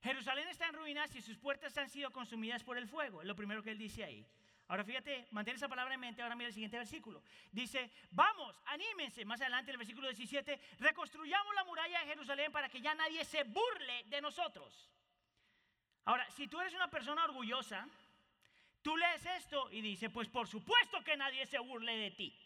[0.00, 3.20] Jerusalén está en ruinas y sus puertas han sido consumidas por el fuego.
[3.20, 4.26] Es lo primero que él dice ahí.
[4.68, 6.22] Ahora fíjate, mantén esa palabra en mente.
[6.22, 7.22] Ahora mira el siguiente versículo.
[7.50, 9.24] Dice, vamos, anímense.
[9.24, 13.42] Más adelante, el versículo 17, reconstruyamos la muralla de Jerusalén para que ya nadie se
[13.44, 14.88] burle de nosotros.
[16.04, 17.88] Ahora, si tú eres una persona orgullosa,
[18.82, 22.38] Tú lees esto y dice, pues por supuesto que nadie se burle de ti.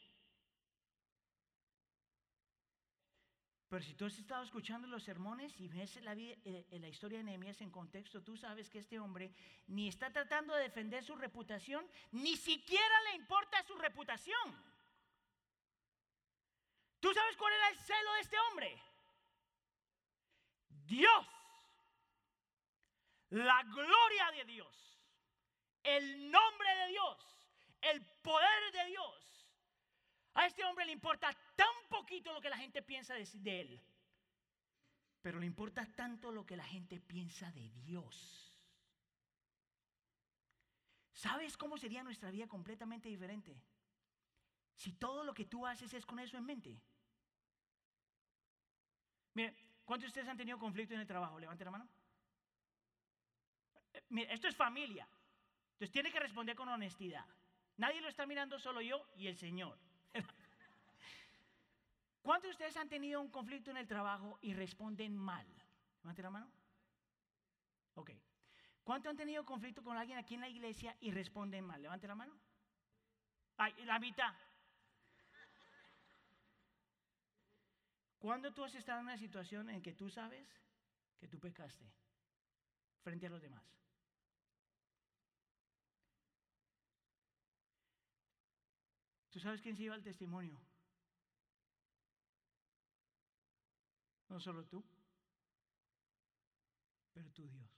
[3.68, 7.25] Pero si tú has estado escuchando los sermones y ves la, eh, la historia de
[7.25, 9.33] Nehemías en contexto, tú sabes que este hombre
[9.66, 14.73] ni está tratando de defender su reputación, ni siquiera le importa su reputación.
[17.01, 18.83] ¿Tú sabes cuál era el celo de este hombre?
[20.68, 21.27] Dios.
[23.31, 24.91] La gloria de Dios
[25.83, 27.18] el nombre de Dios,
[27.81, 29.47] el poder de Dios.
[30.35, 33.81] A este hombre le importa tan poquito lo que la gente piensa de, él,
[35.21, 38.49] pero le importa tanto lo que la gente piensa de Dios.
[41.12, 43.55] ¿Sabes cómo sería nuestra vida completamente diferente?
[44.75, 46.81] Si todo lo que tú haces es con eso en mente.
[49.35, 51.38] Mire, ¿cuántos de ustedes han tenido conflicto en el trabajo?
[51.38, 51.88] Levante la mano.
[53.92, 55.07] Eh, mire, esto es familia.
[55.83, 57.27] Entonces tiene que responder con honestidad.
[57.77, 59.77] Nadie lo está mirando, solo yo y el Señor.
[62.23, 65.45] ¿Cuántos de ustedes han tenido un conflicto en el trabajo y responden mal?
[66.05, 66.49] Levante la mano.
[67.97, 68.12] Ok.
[68.85, 71.83] ¿Cuántos han tenido conflicto con alguien aquí en la iglesia y responden mal?
[71.83, 72.38] Levante la mano.
[73.57, 74.33] Ay, la mitad.
[78.21, 80.47] ¿Cuándo tú has estado en una situación en que tú sabes
[81.18, 81.90] que tú pecaste
[83.03, 83.82] frente a los demás?
[89.33, 90.61] ¿Tú sabes quién se lleva el testimonio?
[94.29, 94.85] No solo tú,
[97.14, 97.71] pero tu Dios.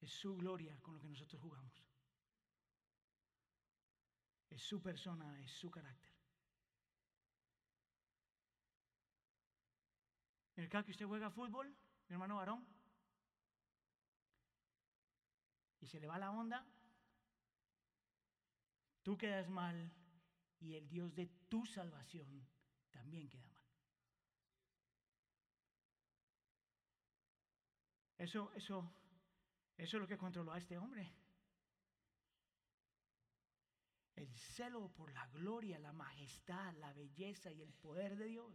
[0.00, 1.84] Es su gloria con lo que nosotros jugamos.
[4.50, 6.12] Es su persona, es su carácter.
[10.54, 11.76] En el caso que usted juega fútbol,
[12.08, 12.64] mi hermano varón,
[15.82, 16.64] y se le va la onda,
[19.02, 19.92] tú quedas mal
[20.60, 22.46] y el Dios de tu salvación
[22.90, 23.62] también queda mal.
[28.16, 28.94] Eso, eso,
[29.76, 31.12] eso es lo que controló a este hombre.
[34.14, 38.54] El celo por la gloria, la majestad, la belleza y el poder de Dios.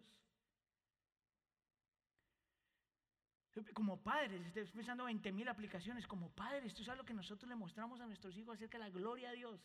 [3.74, 7.56] Como padres, estoy pensando 20 mil aplicaciones, como padres, esto es algo que nosotros le
[7.56, 9.60] mostramos a nuestros hijos acerca de la gloria de Dios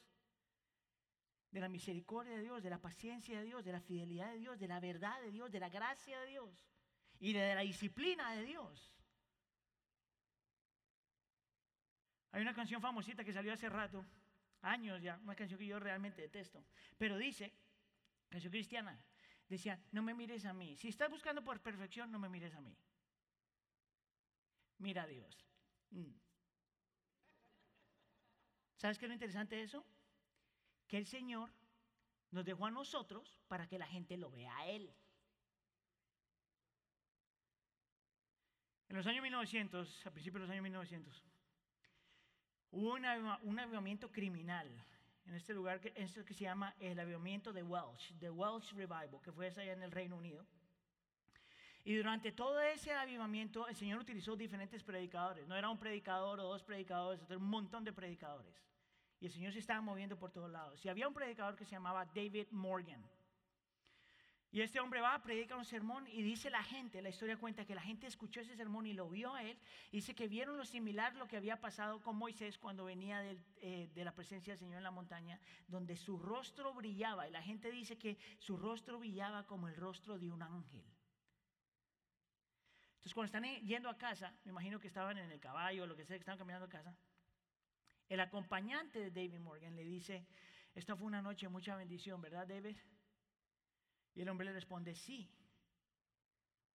[1.53, 4.59] de la misericordia de Dios, de la paciencia de Dios, de la fidelidad de Dios,
[4.59, 6.67] de la verdad de Dios, de la gracia de Dios
[7.21, 8.91] y de la disciplina de Dios.
[12.33, 14.05] Hay una canción famosita que salió hace rato,
[14.63, 16.65] años ya, una canción que yo realmente detesto,
[16.97, 17.53] pero dice,
[18.31, 18.99] canción cristiana,
[19.47, 20.75] decía, no me mires a mí.
[20.79, 22.75] Si estás buscando por perfección, no me mires a mí.
[24.83, 25.35] Mira a Dios.
[25.91, 26.13] Mm.
[28.77, 29.85] ¿Sabes qué es lo interesante de eso?
[30.93, 31.51] que el Señor
[32.33, 34.95] nos dejó a nosotros para que la gente lo vea a Él.
[38.91, 41.25] En los años 1900, a principios de los años 1900,
[42.73, 44.69] hubo un avivamiento criminal
[45.25, 49.33] en este lugar que, que se llama el avivamiento de Welsh, de Welsh Revival, que
[49.33, 50.47] fue allá en el Reino Unido.
[51.85, 55.49] Y durante todo ese avivamiento, el Señor utilizó diferentes predicadores.
[55.49, 58.55] No era un predicador o dos predicadores, era un montón de predicadores.
[59.21, 60.85] Y el Señor se estaba moviendo por todos lados.
[60.85, 63.05] Y había un predicador que se llamaba David Morgan.
[64.55, 67.75] Y este hombre va, predica un sermón y dice la gente, la historia cuenta que
[67.75, 69.59] la gente escuchó ese sermón y lo vio a él.
[69.91, 73.25] Y dice que vieron lo similar lo que había pasado con Moisés cuando venía
[73.57, 77.27] eh, de la presencia del Señor en la montaña, donde su rostro brillaba.
[77.27, 80.85] Y la gente dice que su rostro brillaba como el rostro de un ángel.
[83.03, 85.97] Entonces cuando están yendo a casa, me imagino que estaban en el caballo o lo
[85.97, 86.97] que sea, que estaban caminando a casa,
[88.09, 90.25] el acompañante de David Morgan le dice,
[90.73, 92.77] esta fue una noche mucha bendición, ¿verdad, David?
[94.15, 95.29] Y el hombre le responde, sí,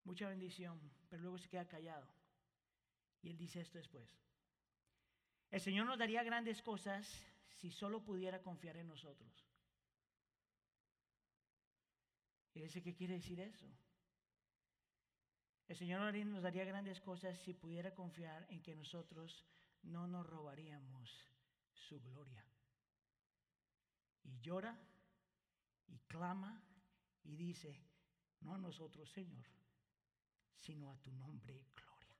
[0.03, 0.77] mucha bendición,
[1.09, 2.05] pero luego se queda callado.
[3.21, 4.13] Y él dice esto después.
[5.49, 7.07] El Señor nos daría grandes cosas
[7.61, 9.31] si solo pudiera confiar en nosotros.
[12.53, 13.65] Y dice, ¿qué quiere decir eso?
[15.67, 19.45] El Señor nos daría grandes cosas si pudiera confiar en que nosotros
[19.83, 21.09] no nos robaríamos
[21.73, 22.45] su gloria.
[24.23, 24.77] Y llora
[25.87, 26.61] y clama
[27.23, 27.83] y dice,
[28.41, 29.45] no a nosotros, Señor,
[30.55, 32.17] sino a tu nombre, gloria.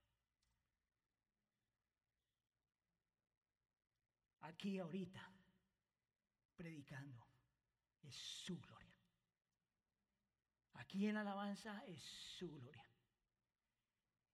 [4.41, 5.31] Aquí ahorita,
[6.55, 7.25] predicando,
[8.03, 8.87] es su gloria.
[10.73, 12.86] Aquí en alabanza es su gloria.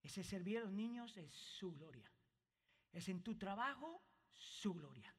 [0.03, 2.11] Ese servir a los niños es su gloria.
[2.91, 5.15] Es en tu trabajo su gloria.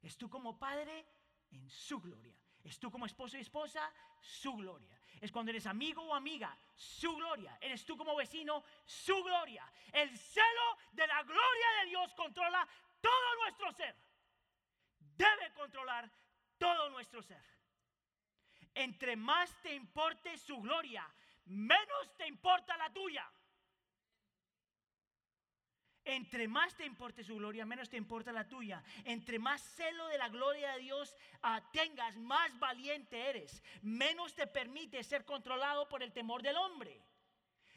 [0.00, 1.06] Es tú como padre
[1.50, 2.38] en su gloria.
[2.62, 4.98] Es tú como esposo y esposa, su gloria.
[5.20, 7.58] Es cuando eres amigo o amiga, su gloria.
[7.60, 9.70] Eres tú como vecino, su gloria.
[9.92, 12.66] El celo de la gloria de Dios controla
[13.00, 13.96] todo nuestro ser.
[15.00, 16.10] Debe controlar
[16.58, 17.42] todo nuestro ser.
[18.74, 21.08] Entre más te importe su gloria,
[21.46, 23.28] menos te importa la tuya.
[26.08, 28.82] Entre más te importe su gloria, menos te importa la tuya.
[29.04, 33.62] Entre más celo de la gloria de Dios ah, tengas, más valiente eres.
[33.82, 36.98] Menos te permite ser controlado por el temor del hombre.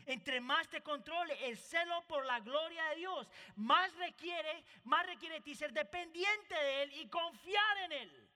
[0.05, 5.35] Entre más te controle el celo por la gloria de Dios, más requiere, más requiere
[5.35, 8.29] de ti ser dependiente de Él y confiar en Él.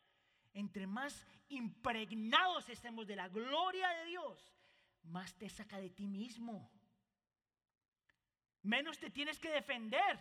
[0.56, 4.54] Entre más impregnados estemos de la gloria de Dios,
[5.04, 6.70] más te saca de ti mismo
[8.66, 10.20] menos te tienes que defender,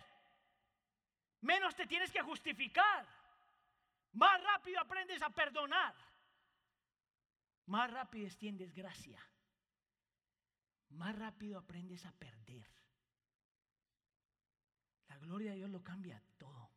[1.41, 3.05] menos te tienes que justificar,
[4.13, 5.95] más rápido aprendes a perdonar,
[7.65, 9.21] más rápido extiendes gracia,
[10.89, 12.67] más rápido aprendes a perder.
[15.07, 16.71] La gloria de Dios lo cambia todo.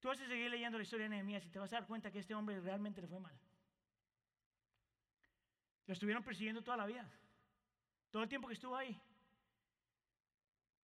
[0.00, 2.10] Tú vas a seguir leyendo la historia de Nehemías y te vas a dar cuenta
[2.10, 3.38] que este hombre realmente le fue mal.
[5.86, 7.10] Lo estuvieron persiguiendo toda la vida.
[8.14, 8.96] Todo el tiempo que estuvo ahí.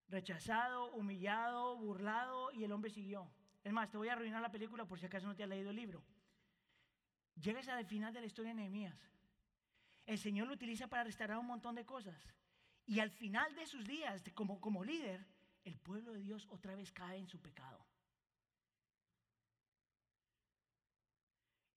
[0.09, 3.31] Rechazado, humillado, burlado y el hombre siguió.
[3.63, 5.69] Es más, te voy a arruinar la película por si acaso no te has leído
[5.69, 6.03] el libro.
[7.41, 8.99] Llegas al final de la historia de Nehemías.
[10.05, 12.21] El Señor lo utiliza para restaurar un montón de cosas.
[12.85, 15.25] Y al final de sus días, como, como líder,
[15.63, 17.87] el pueblo de Dios otra vez cae en su pecado.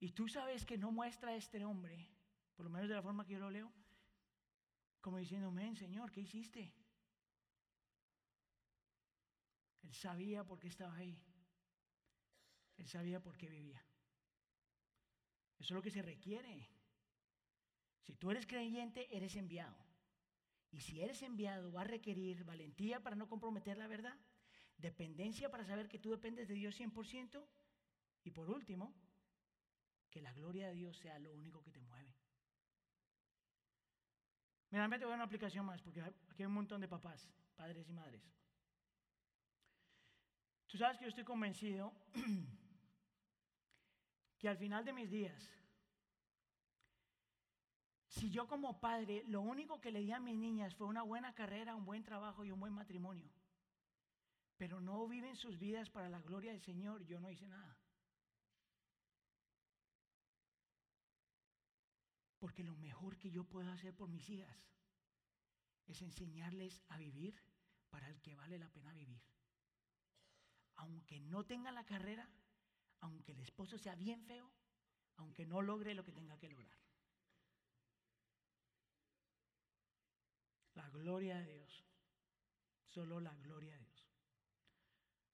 [0.01, 2.11] Y tú sabes que no muestra este hombre,
[2.57, 3.73] por lo menos de la forma que yo lo leo,
[5.05, 6.73] como diciendo, men, Señor, ¿qué hiciste?
[9.83, 11.23] Él sabía por qué estaba ahí.
[12.79, 13.85] Él sabía por qué vivía.
[15.59, 16.71] Eso es lo que se requiere.
[18.01, 19.77] Si tú eres creyente, eres enviado.
[20.71, 24.19] Y si eres enviado, va a requerir valentía para no comprometer la verdad,
[24.79, 27.47] dependencia para saber que tú dependes de Dios 100%,
[28.23, 28.95] y por último,
[30.09, 32.04] que la gloria de Dios sea lo único que te mueve.
[34.75, 37.89] Mira, me voy a una aplicación más, porque aquí hay un montón de papás, padres
[37.89, 38.21] y madres.
[40.67, 41.95] Tú sabes que yo estoy convencido
[44.37, 45.49] que al final de mis días,
[48.09, 51.37] si yo como padre lo único que le di a mis niñas fue una buena
[51.37, 53.31] carrera, un buen trabajo y un buen matrimonio,
[54.57, 57.79] pero no viven sus vidas para la gloria del Señor, yo no hice nada.
[62.45, 64.55] Porque lo mejor que yo puedo hacer por mis hijas
[65.87, 67.43] es enseñarles a vivir
[67.89, 69.23] para el que vale la pena vivir.
[70.75, 72.29] Aunque no tenga la carrera,
[73.01, 74.53] aunque el esposo sea bien feo,
[75.17, 76.79] aunque no logre lo que tenga que lograr.
[80.75, 81.83] La gloria de Dios.
[82.85, 84.07] Solo la gloria de Dios.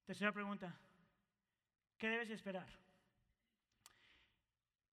[0.04, 0.78] Tercera pregunta.
[1.98, 2.68] ¿Qué debes esperar?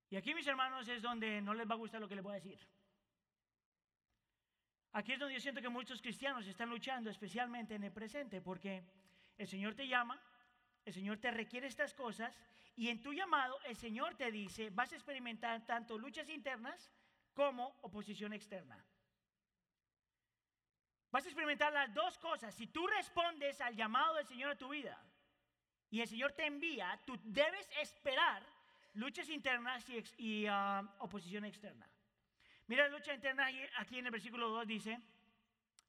[0.09, 2.31] Y aquí, mis hermanos, es donde no les va a gustar lo que les voy
[2.31, 2.59] a decir.
[4.93, 8.83] Aquí es donde yo siento que muchos cristianos están luchando, especialmente en el presente, porque
[9.37, 10.19] el Señor te llama,
[10.85, 12.39] el Señor te requiere estas cosas,
[12.75, 16.91] y en tu llamado el Señor te dice, vas a experimentar tanto luchas internas
[17.33, 18.83] como oposición externa.
[21.11, 22.55] Vas a experimentar las dos cosas.
[22.55, 24.99] Si tú respondes al llamado del Señor a tu vida
[25.89, 28.45] y el Señor te envía, tú debes esperar
[28.97, 29.85] luchas internas
[30.17, 31.87] y, ah, oposición externa.
[32.67, 34.99] Mira la lucha interna aquí en el versículo 2 dice,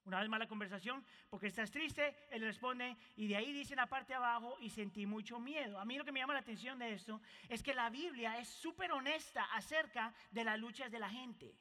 [0.05, 3.87] una vez más la conversación, porque estás triste, él responde, y de ahí dice la
[3.87, 5.81] parte de abajo, y sentí mucho miedo.
[5.81, 8.49] A mí lo que me llama la atención de esto es que la Biblia es
[8.49, 11.55] súper honesta acerca de las luchas de la gente.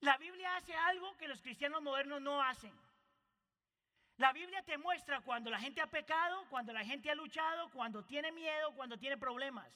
[0.00, 2.72] La Biblia hace algo que los cristianos modernos no hacen.
[4.20, 8.04] La Biblia te muestra cuando la gente ha pecado, cuando la gente ha luchado, cuando
[8.04, 9.66] tiene miedo, cuando tiene problemas.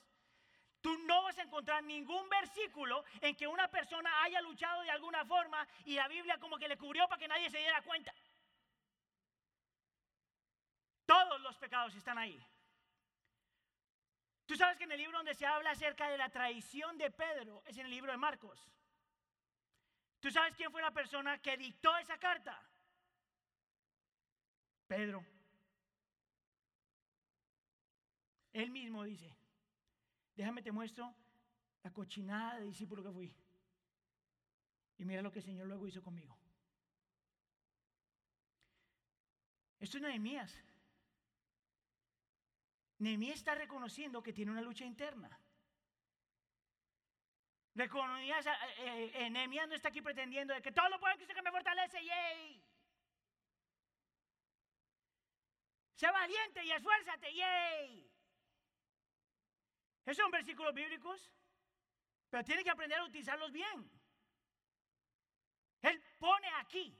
[0.82, 5.24] Tú no vas a encontrar ningún versículo en que una persona haya luchado de alguna
[5.24, 8.12] forma y la Biblia como que le cubrió para que nadie se diera cuenta.
[11.07, 12.38] Todos los pecados están ahí.
[14.45, 17.62] Tú sabes que en el libro donde se habla acerca de la traición de Pedro
[17.64, 18.61] es en el libro de Marcos.
[20.20, 22.62] ¿Tú sabes quién fue la persona que dictó esa carta?
[24.87, 25.24] Pedro.
[28.53, 29.37] Él mismo dice,
[30.37, 31.14] déjame te muestro
[31.82, 33.35] la cochinada de discípulo que fui.
[34.97, 36.39] Y mira lo que el Señor luego hizo conmigo.
[39.80, 40.55] Esto es Nehemías.
[42.99, 45.28] Nehemías está reconociendo que tiene una lucha interna.
[47.76, 51.51] Eh, eh, Nehemías no está aquí pretendiendo de que todo lo puede que que me
[51.51, 52.05] fortalece.
[52.05, 52.62] ¡Yay!
[55.95, 58.11] Sé valiente y esfuérzate, yay.
[60.05, 61.30] Esos son versículos bíblicos,
[62.28, 63.90] pero tiene que aprender a utilizarlos bien.
[65.82, 66.99] Él pone aquí,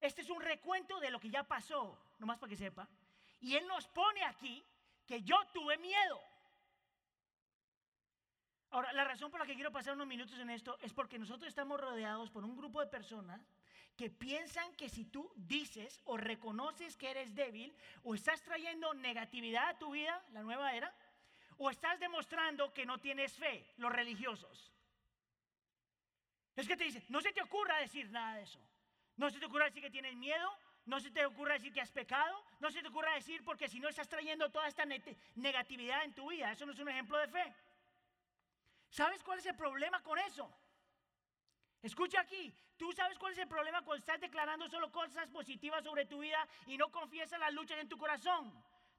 [0.00, 2.88] este es un recuento de lo que ya pasó, nomás para que sepa,
[3.40, 4.64] y Él nos pone aquí
[5.06, 6.20] que yo tuve miedo.
[8.70, 11.48] Ahora, la razón por la que quiero pasar unos minutos en esto es porque nosotros
[11.48, 13.40] estamos rodeados por un grupo de personas
[14.00, 17.70] que piensan que si tú dices o reconoces que eres débil
[18.02, 20.90] o estás trayendo negatividad a tu vida, la nueva era,
[21.58, 24.72] o estás demostrando que no tienes fe, los religiosos.
[26.56, 28.58] Es que te dicen, no se te ocurra decir nada de eso.
[29.18, 30.48] No se te ocurra decir que tienes miedo,
[30.86, 33.80] no se te ocurra decir que has pecado, no se te ocurra decir porque si
[33.80, 34.86] no estás trayendo toda esta
[35.34, 36.52] negatividad en tu vida.
[36.52, 37.54] Eso no es un ejemplo de fe.
[38.88, 40.50] ¿Sabes cuál es el problema con eso?
[41.82, 46.04] Escucha aquí, tú sabes cuál es el problema cuando estás declarando solo cosas positivas sobre
[46.06, 48.52] tu vida y no confiesas las luchas en tu corazón.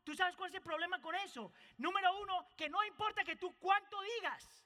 [0.04, 1.52] ¿Tú sabes cuál es el problema con eso?
[1.78, 4.66] Número uno, que no importa que tú cuánto digas,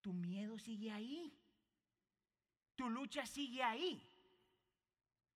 [0.00, 1.32] tu miedo sigue ahí.
[2.74, 4.02] Tu lucha sigue ahí.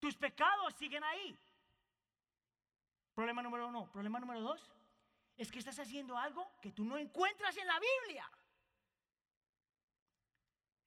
[0.00, 1.38] Tus pecados siguen ahí.
[3.14, 3.88] Problema número uno.
[3.92, 4.68] Problema número dos
[5.36, 8.28] es que estás haciendo algo que tú no encuentras en la Biblia.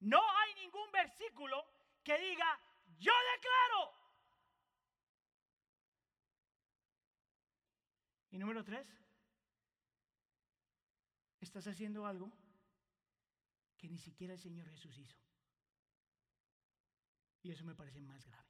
[0.02, 1.66] No hay ningún versículo
[2.04, 2.60] que diga,
[2.98, 4.00] yo declaro.
[8.32, 8.88] Y número tres,
[11.40, 12.32] estás haciendo algo
[13.78, 15.18] que ni siquiera el Señor Jesús hizo.
[17.42, 18.50] Y eso me parece más grave.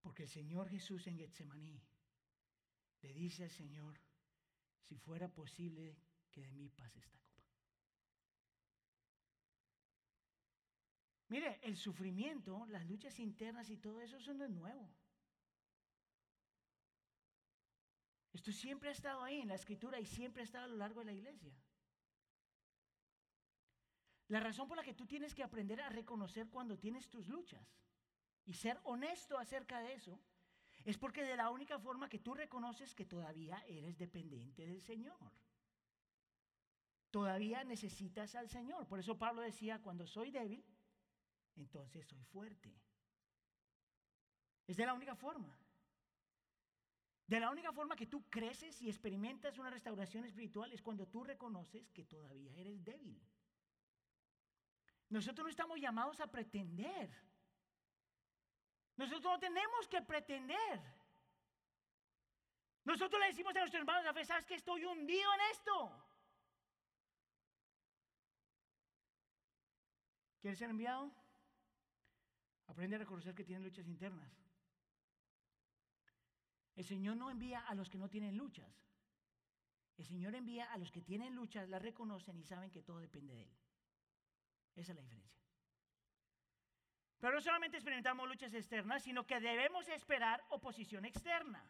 [0.00, 1.82] Porque el Señor Jesús en Getsemaní
[3.02, 4.00] le dice al Señor,
[4.80, 5.96] si fuera posible
[6.30, 7.29] que de mí pase esta copa.
[11.30, 14.90] Mire, el sufrimiento, las luchas internas y todo eso, eso no es nuevo.
[18.32, 21.00] Esto siempre ha estado ahí en la escritura y siempre ha estado a lo largo
[21.00, 21.52] de la iglesia.
[24.26, 27.78] La razón por la que tú tienes que aprender a reconocer cuando tienes tus luchas
[28.44, 30.20] y ser honesto acerca de eso
[30.84, 35.32] es porque de la única forma que tú reconoces que todavía eres dependiente del Señor.
[37.12, 38.88] Todavía necesitas al Señor.
[38.88, 40.64] Por eso Pablo decía, cuando soy débil,
[41.60, 42.74] entonces soy fuerte.
[44.66, 45.56] Es de la única forma.
[47.26, 51.22] De la única forma que tú creces y experimentas una restauración espiritual es cuando tú
[51.22, 53.20] reconoces que todavía eres débil.
[55.10, 57.08] Nosotros no estamos llamados a pretender.
[58.96, 60.80] Nosotros no tenemos que pretender.
[62.84, 65.74] Nosotros le decimos a nuestros hermanos a veces, ¿sabes que estoy hundido en esto?
[70.40, 71.12] ¿Quieres ser enviado?
[72.70, 74.32] Aprende a reconocer que tienen luchas internas.
[76.76, 78.72] El Señor no envía a los que no tienen luchas.
[79.98, 83.34] El Señor envía a los que tienen luchas, las reconocen y saben que todo depende
[83.34, 83.50] de Él.
[84.76, 85.42] Esa es la diferencia.
[87.18, 91.62] Pero no solamente experimentamos luchas externas, sino que debemos esperar oposición externa.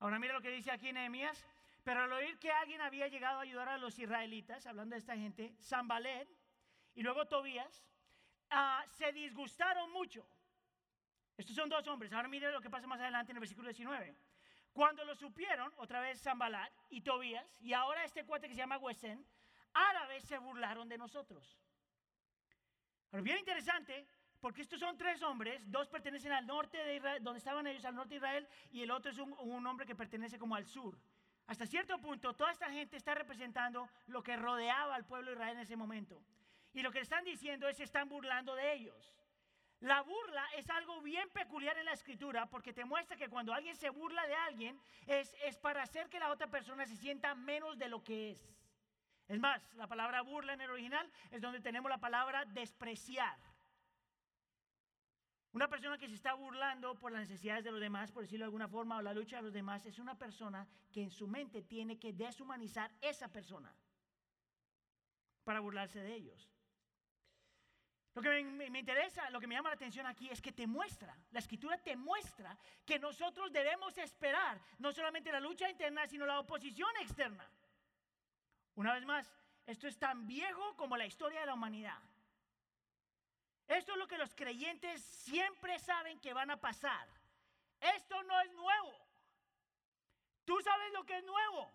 [0.00, 1.46] Ahora mira lo que dice aquí Nehemías.
[1.84, 5.16] Pero al oír que alguien había llegado a ayudar a los israelitas, hablando de esta
[5.16, 6.28] gente, Zambalet
[6.94, 7.84] y luego Tobías,
[8.56, 10.24] Ah, se disgustaron mucho.
[11.36, 12.12] Estos son dos hombres.
[12.12, 14.14] Ahora mire lo que pasa más adelante en el versículo 19.
[14.72, 18.78] Cuando lo supieron, otra vez Zambalat y Tobías, y ahora este cuate que se llama
[18.78, 19.26] Huesen,
[19.72, 21.58] árabes se burlaron de nosotros.
[23.10, 24.06] Pero bien interesante,
[24.40, 27.96] porque estos son tres hombres, dos pertenecen al norte de Israel, donde estaban ellos, al
[27.96, 30.96] norte de Israel, y el otro es un hombre que pertenece como al sur.
[31.48, 35.56] Hasta cierto punto, toda esta gente está representando lo que rodeaba al pueblo de Israel
[35.56, 36.22] en ese momento.
[36.74, 39.14] Y lo que están diciendo es que están burlando de ellos.
[39.80, 43.76] La burla es algo bien peculiar en la escritura porque te muestra que cuando alguien
[43.76, 47.78] se burla de alguien es, es para hacer que la otra persona se sienta menos
[47.78, 48.54] de lo que es.
[49.28, 53.38] Es más, la palabra burla en el original es donde tenemos la palabra despreciar.
[55.52, 58.46] Una persona que se está burlando por las necesidades de los demás, por decirlo de
[58.46, 61.62] alguna forma, o la lucha de los demás, es una persona que en su mente
[61.62, 63.72] tiene que deshumanizar esa persona
[65.44, 66.53] para burlarse de ellos.
[68.14, 71.16] Lo que me, interesa, lo que me llama la atención aquí es que te muestra,
[71.32, 72.56] la escritura te muestra
[72.86, 77.44] que nosotros debemos esperar no solamente la lucha interna, sino la oposición externa.
[78.76, 79.28] Una vez más,
[79.66, 81.98] esto es tan viejo como la historia de la humanidad.
[83.66, 87.08] Esto es lo que los creyentes siempre saben que van a pasar.
[87.80, 88.92] Esto no es nuevo.
[90.44, 91.72] Tú sabes lo que es nuevo.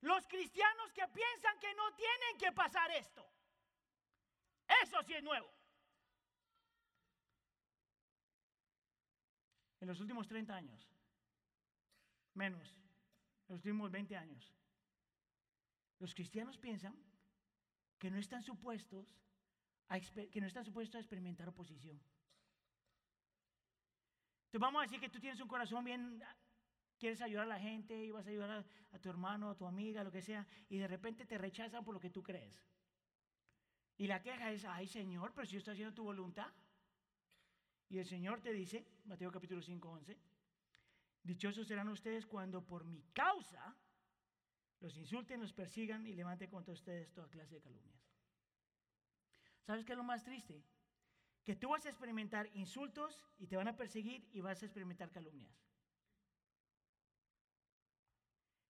[0.00, 3.33] Los cristianos que piensan que no tienen que pasar esto.
[4.82, 5.50] Eso sí es nuevo.
[9.80, 10.88] En los últimos 30 años,
[12.34, 12.74] menos,
[13.48, 14.54] en los últimos 20 años,
[15.98, 16.96] los cristianos piensan
[17.98, 19.14] que no están supuestos
[19.88, 22.00] a, que no están supuestos a experimentar oposición.
[24.50, 26.22] Te vamos a decir que tú tienes un corazón bien,
[26.98, 29.66] quieres ayudar a la gente y vas a ayudar a, a tu hermano, a tu
[29.66, 32.64] amiga, lo que sea, y de repente te rechazan por lo que tú crees.
[33.96, 36.52] Y la queja es, ay Señor, pero si yo estoy haciendo tu voluntad.
[37.88, 40.18] Y el Señor te dice, Mateo capítulo 5, 11,
[41.22, 43.76] dichosos serán ustedes cuando por mi causa
[44.80, 48.02] los insulten, los persigan y levanten contra ustedes toda clase de calumnias.
[49.62, 50.62] ¿Sabes qué es lo más triste?
[51.42, 55.10] Que tú vas a experimentar insultos y te van a perseguir y vas a experimentar
[55.10, 55.54] calumnias.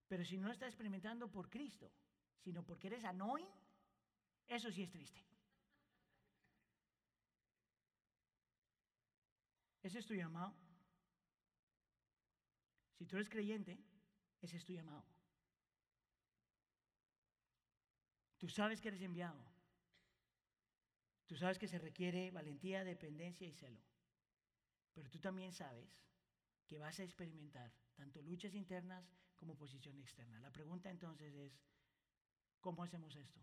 [0.06, 1.90] Pero si no estás experimentando por Cristo,
[2.38, 3.48] sino porque eres annoying,
[4.48, 5.24] eso sí es triste.
[9.82, 10.54] ¿Ese es tu llamado?
[12.96, 13.78] Si tú eres creyente,
[14.40, 15.04] ese es tu llamado.
[18.38, 19.44] Tú sabes que eres enviado.
[21.26, 23.82] Tú sabes que se requiere valentía, dependencia y celo.
[24.92, 25.90] Pero tú también sabes
[26.66, 30.38] que vas a experimentar tanto luchas internas como posición externa.
[30.40, 31.60] La pregunta entonces es,
[32.60, 33.40] ¿cómo hacemos esto?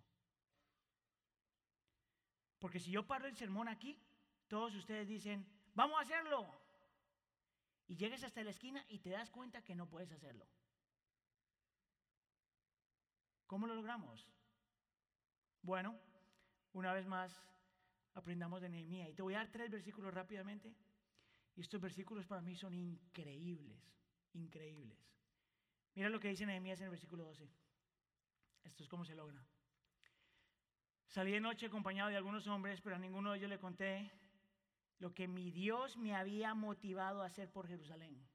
[2.62, 4.00] Porque si yo paro el sermón aquí,
[4.48, 5.44] todos ustedes dicen,
[5.74, 6.48] vamos a hacerlo.
[7.88, 10.46] Y llegas hasta la esquina y te das cuenta que no puedes hacerlo.
[13.48, 14.30] ¿Cómo lo logramos?
[15.64, 16.00] Bueno,
[16.74, 17.36] una vez más,
[18.14, 19.10] aprendamos de Nehemías.
[19.10, 20.72] Y te voy a dar tres versículos rápidamente.
[21.56, 23.92] Y estos versículos para mí son increíbles,
[24.34, 25.00] increíbles.
[25.96, 27.50] Mira lo que dice Nehemías en el versículo 12.
[28.66, 29.44] Esto es cómo se logra.
[31.12, 34.10] Salí de noche acompañado de algunos hombres, pero a ninguno de ellos le conté
[35.00, 38.26] lo que mi Dios me había motivado a hacer por Jerusalén.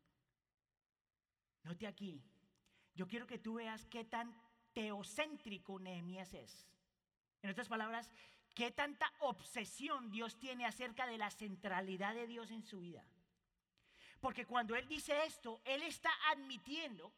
[1.62, 2.22] Note aquí,
[2.94, 4.38] yo quiero que tú veas qué tan
[4.74, 6.68] teocéntrico Nehemías es.
[7.40, 8.12] En otras palabras,
[8.54, 13.08] qué tanta obsesión Dios tiene acerca de la centralidad de Dios en su vida.
[14.20, 17.10] Porque cuando Él dice esto, Él está admitiendo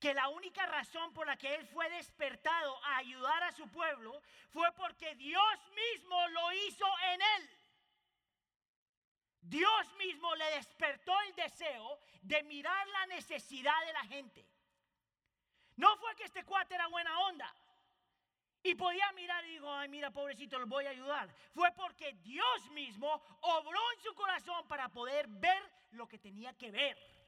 [0.00, 4.20] que la única razón por la que él fue despertado a ayudar a su pueblo
[4.48, 7.50] fue porque Dios mismo lo hizo en él.
[9.42, 14.46] Dios mismo le despertó el deseo de mirar la necesidad de la gente.
[15.76, 17.54] No fue que este cuate era buena onda
[18.62, 21.28] y podía mirar y dijo, ay mira pobrecito, los voy a ayudar.
[21.54, 26.70] Fue porque Dios mismo obró en su corazón para poder ver lo que tenía que
[26.70, 27.19] ver.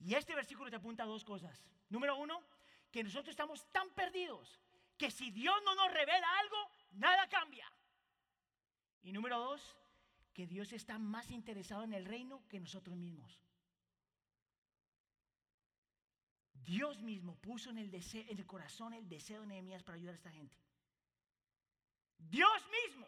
[0.00, 1.62] Y este versículo te apunta a dos cosas.
[1.88, 2.42] Número uno,
[2.90, 4.60] que nosotros estamos tan perdidos
[4.96, 7.70] que si Dios no nos revela algo, nada cambia.
[9.02, 9.76] Y número dos,
[10.34, 13.40] que Dios está más interesado en el reino que nosotros mismos.
[16.52, 20.14] Dios mismo puso en el, deseo, en el corazón el deseo de Nehemías para ayudar
[20.14, 20.56] a esta gente.
[22.18, 23.06] Dios mismo.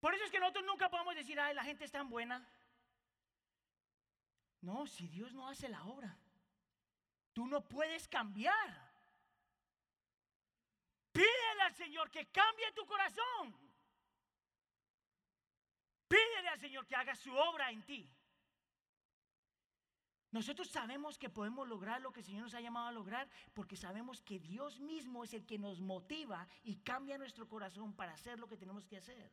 [0.00, 2.46] Por eso es que nosotros nunca podemos decir, ay, la gente es tan buena.
[4.64, 6.16] No, si Dios no hace la obra,
[7.34, 8.68] tú no puedes cambiar.
[11.12, 13.54] Pídele al Señor que cambie tu corazón.
[16.08, 18.10] Pídele al Señor que haga su obra en ti.
[20.30, 23.76] Nosotros sabemos que podemos lograr lo que el Señor nos ha llamado a lograr porque
[23.76, 28.38] sabemos que Dios mismo es el que nos motiva y cambia nuestro corazón para hacer
[28.38, 29.30] lo que tenemos que hacer.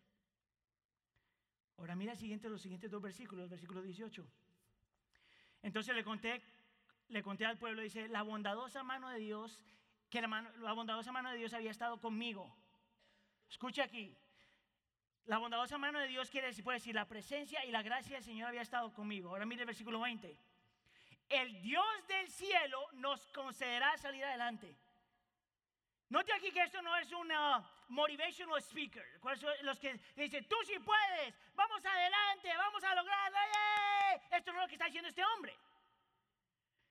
[1.78, 4.28] Ahora mira siguiente, los siguientes dos versículos, versículo 18.
[5.64, 6.42] Entonces le conté,
[7.10, 9.60] le conté al pueblo, dice, la bondadosa mano de Dios,
[10.10, 10.28] que la,
[10.60, 12.54] la bondadosa mano de Dios había estado conmigo.
[13.50, 14.16] Escucha aquí.
[15.26, 18.24] La bondadosa mano de Dios quiere decir, puede decir, la presencia y la gracia del
[18.24, 19.30] Señor había estado conmigo.
[19.30, 20.36] Ahora mire el versículo 20.
[21.30, 24.76] El Dios del cielo nos concederá salir adelante.
[26.10, 29.06] Note aquí que esto no es una motivational speaker.
[29.64, 33.38] Los que dicen, tú sí puedes, vamos adelante, vamos a lograrlo.
[34.32, 35.58] Esto no es lo que está diciendo este hombre.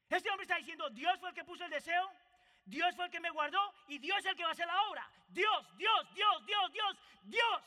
[0.08, 2.10] Este hombre está diciendo, Dios fue el que puso el deseo,
[2.64, 4.82] Dios fue el que me guardó y Dios es el que va a hacer la
[4.88, 5.08] obra.
[5.28, 7.62] Dios, Dios, Dios, Dios, Dios, Dios.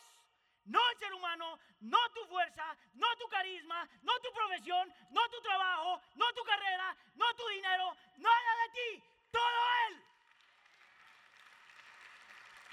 [0.66, 5.42] No el ser humano, no tu fuerza, no tu carisma, no tu profesión, no tu
[5.42, 9.60] trabajo, no tu carrera, no tu dinero, nada de ti, todo
[9.90, 10.13] Él.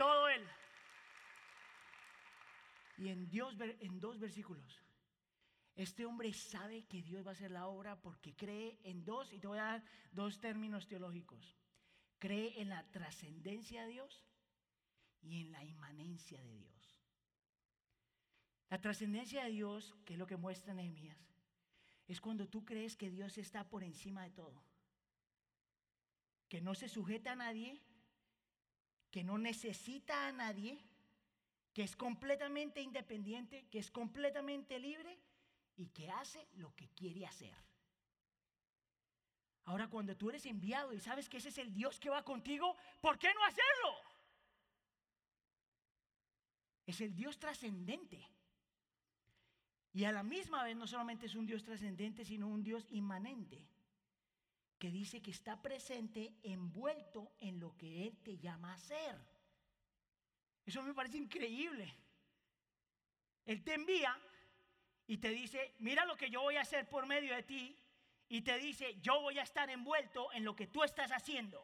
[0.00, 0.48] Todo Él.
[2.96, 4.82] Y en, Dios, en dos versículos,
[5.74, 9.38] este hombre sabe que Dios va a hacer la obra porque cree en dos, y
[9.38, 11.54] te voy a dar dos términos teológicos.
[12.18, 14.24] Cree en la trascendencia de Dios
[15.20, 16.98] y en la inmanencia de Dios.
[18.70, 21.28] La trascendencia de Dios, que es lo que muestra Nehemías,
[22.08, 24.64] es cuando tú crees que Dios está por encima de todo,
[26.48, 27.82] que no se sujeta a nadie
[29.10, 30.78] que no necesita a nadie,
[31.72, 35.18] que es completamente independiente, que es completamente libre
[35.76, 37.54] y que hace lo que quiere hacer.
[39.64, 42.76] Ahora, cuando tú eres enviado y sabes que ese es el Dios que va contigo,
[43.00, 43.94] ¿por qué no hacerlo?
[46.86, 48.26] Es el Dios trascendente.
[49.92, 53.64] Y a la misma vez no solamente es un Dios trascendente, sino un Dios inmanente
[54.80, 59.14] que dice que está presente envuelto en lo que Él te llama a hacer.
[60.64, 61.94] Eso me parece increíble.
[63.44, 64.18] Él te envía
[65.06, 67.76] y te dice, mira lo que yo voy a hacer por medio de ti.
[68.30, 71.62] Y te dice, yo voy a estar envuelto en lo que tú estás haciendo.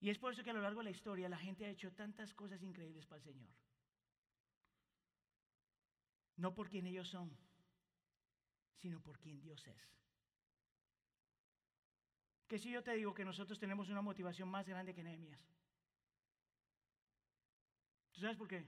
[0.00, 1.92] Y es por eso que a lo largo de la historia la gente ha hecho
[1.92, 3.50] tantas cosas increíbles para el Señor.
[6.36, 7.30] No por quien ellos son,
[8.74, 9.99] sino por quien Dios es.
[12.50, 15.40] Que si yo te digo que nosotros tenemos una motivación más grande que Nehemías?
[18.10, 18.66] ¿Tú sabes por qué?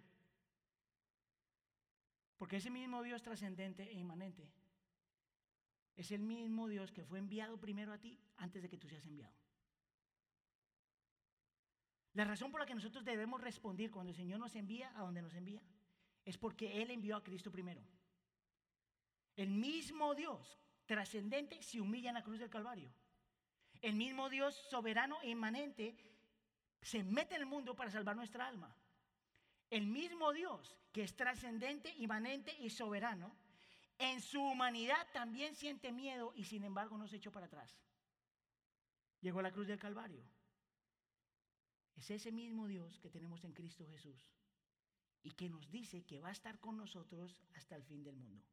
[2.38, 4.48] Porque ese mismo Dios trascendente e inmanente
[5.96, 9.04] es el mismo Dios que fue enviado primero a ti antes de que tú seas
[9.04, 9.34] enviado.
[12.14, 15.22] La razón por la que nosotros debemos responder cuando el Señor nos envía a donde
[15.22, 15.60] nos envía
[16.24, 17.82] es porque Él envió a Cristo primero.
[19.34, 22.94] El mismo Dios trascendente se humilla en la cruz del Calvario.
[23.82, 25.96] El mismo Dios soberano e inmanente
[26.80, 28.74] se mete en el mundo para salvar nuestra alma.
[29.70, 33.34] El mismo Dios que es trascendente, inmanente y soberano,
[33.98, 37.76] en su humanidad también siente miedo y sin embargo no se echó para atrás.
[39.20, 40.24] Llegó a la cruz del Calvario.
[41.96, 44.28] Es ese mismo Dios que tenemos en Cristo Jesús
[45.22, 48.44] y que nos dice que va a estar con nosotros hasta el fin del mundo.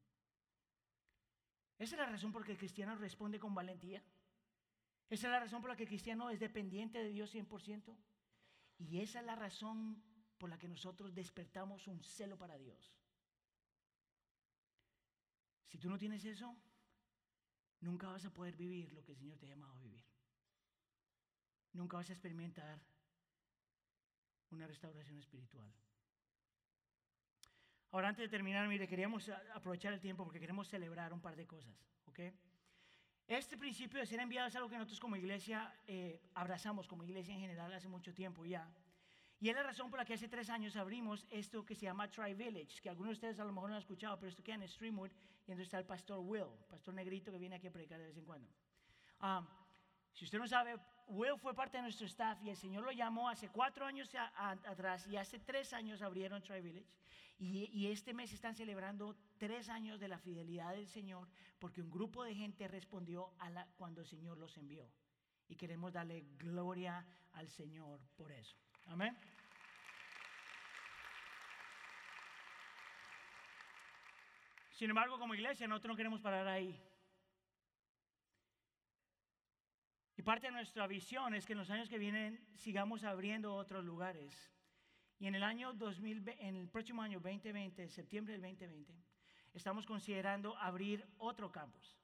[1.77, 4.03] Esa es la razón por la que el cristiano responde con valentía.
[5.09, 7.95] Esa es la razón por la que el cristiano es dependiente de Dios 100%.
[8.77, 10.01] Y esa es la razón
[10.37, 12.93] por la que nosotros despertamos un celo para Dios.
[15.67, 16.55] Si tú no tienes eso,
[17.81, 20.03] nunca vas a poder vivir lo que el Señor te ha llamado a vivir.
[21.73, 22.79] Nunca vas a experimentar
[24.51, 25.71] una restauración espiritual.
[27.91, 31.47] Ahora, antes de terminar, mire, queríamos aprovechar el tiempo porque queremos celebrar un par de
[31.47, 32.19] cosas, ¿ok?
[33.29, 37.31] Este principio de ser enviado es algo que nosotros como iglesia eh, abrazamos, como iglesia
[37.35, 38.67] en general, hace mucho tiempo ya.
[39.39, 42.09] Y es la razón por la que hace tres años abrimos esto que se llama
[42.09, 44.55] Tri Village, que algunos de ustedes a lo mejor no han escuchado, pero esto queda
[44.55, 47.99] en Streamwood y entonces está el pastor Will, pastor negrito que viene aquí a predicar
[47.99, 48.49] de vez en cuando.
[49.21, 49.45] Um,
[50.11, 50.77] si usted no sabe,
[51.09, 54.09] Will fue parte de nuestro staff y el Señor lo llamó hace cuatro años
[54.65, 56.89] atrás y hace tres años abrieron Tri Village.
[57.41, 62.25] Y, este mes están celebrando tres años de la fidelidad del Señor porque un grupo
[62.25, 64.91] de gente respondió a la, cuando el Señor los envió.
[65.47, 68.57] Y queremos darle gloria al Señor por eso.
[68.87, 69.17] Amén.
[74.71, 76.77] Sin embargo, como iglesia, nosotros no queremos parar ahí.
[80.17, 83.85] Y parte de nuestra visión es que en los años que vienen sigamos abriendo otros
[83.85, 84.51] lugares.
[85.19, 88.93] Y en el año 2000, en el próximo año 2020, septiembre del 2020,
[89.53, 91.97] estamos considerando abrir otro campus.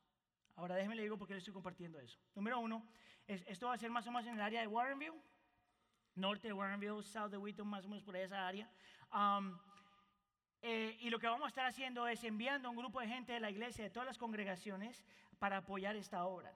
[0.57, 2.19] Ahora déjeme le digo por qué le estoy compartiendo eso.
[2.35, 2.85] Número uno,
[3.25, 5.17] esto va a ser más o menos en el área de Warrenville,
[6.15, 8.69] norte de Warrenville, south de Wheaton, más o menos por esa área.
[9.13, 9.57] Um,
[10.61, 13.31] eh, y lo que vamos a estar haciendo es enviando a un grupo de gente
[13.31, 15.05] de la iglesia, de todas las congregaciones,
[15.39, 16.53] para apoyar esta obra.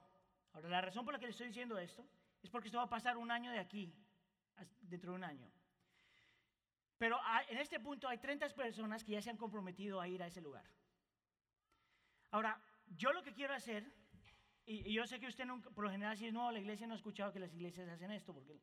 [0.51, 2.05] Ahora, la razón por la que le estoy diciendo esto
[2.41, 3.93] es porque esto va a pasar un año de aquí,
[4.81, 5.49] dentro de un año.
[6.99, 10.27] Pero en este punto hay 30 personas que ya se han comprometido a ir a
[10.27, 10.65] ese lugar.
[12.31, 13.89] Ahora, yo lo que quiero hacer,
[14.65, 16.93] y, yo sé que usted nunca, por lo general si es nuevo la iglesia no
[16.93, 18.61] ha escuchado que las iglesias hacen esto, porque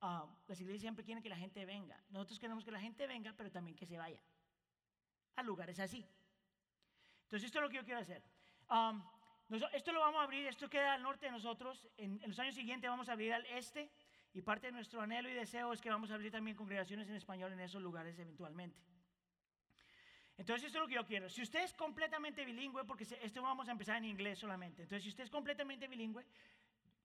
[0.00, 2.00] ah, las iglesias siempre quieren que la gente venga.
[2.10, 4.22] Nosotros queremos que la gente venga, pero también que se vaya
[5.34, 6.08] a lugares así.
[7.24, 8.22] Entonces, esto es lo que yo quiero hacer.
[8.70, 9.02] Um,
[9.72, 11.88] esto lo vamos a abrir, esto queda al norte de nosotros.
[11.96, 13.90] En, los años siguientes vamos a abrir al este.
[14.34, 17.14] Y parte de nuestro anhelo y deseo es que vamos a abrir también congregaciones en
[17.14, 18.82] español en esos lugares eventualmente.
[20.36, 21.28] Entonces, esto es lo que yo quiero.
[21.30, 24.82] Si usted es completamente bilingüe, porque esto vamos a empezar en inglés solamente.
[24.82, 26.26] Entonces, si usted es completamente bilingüe,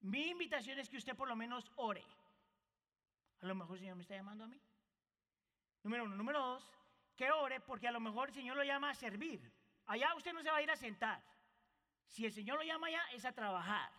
[0.02, 2.04] mi invitación es que usted por lo menos ore.
[3.42, 4.60] A lo mejor el Señor me está llamando a mí.
[5.84, 6.16] Número uno.
[6.16, 6.68] Número dos,
[7.16, 9.40] que ore porque a lo mejor el Señor lo llama a servir.
[9.86, 11.22] Allá usted no se va a ir a sentar.
[12.08, 13.92] Si el Señor lo llama allá, es a trabajar.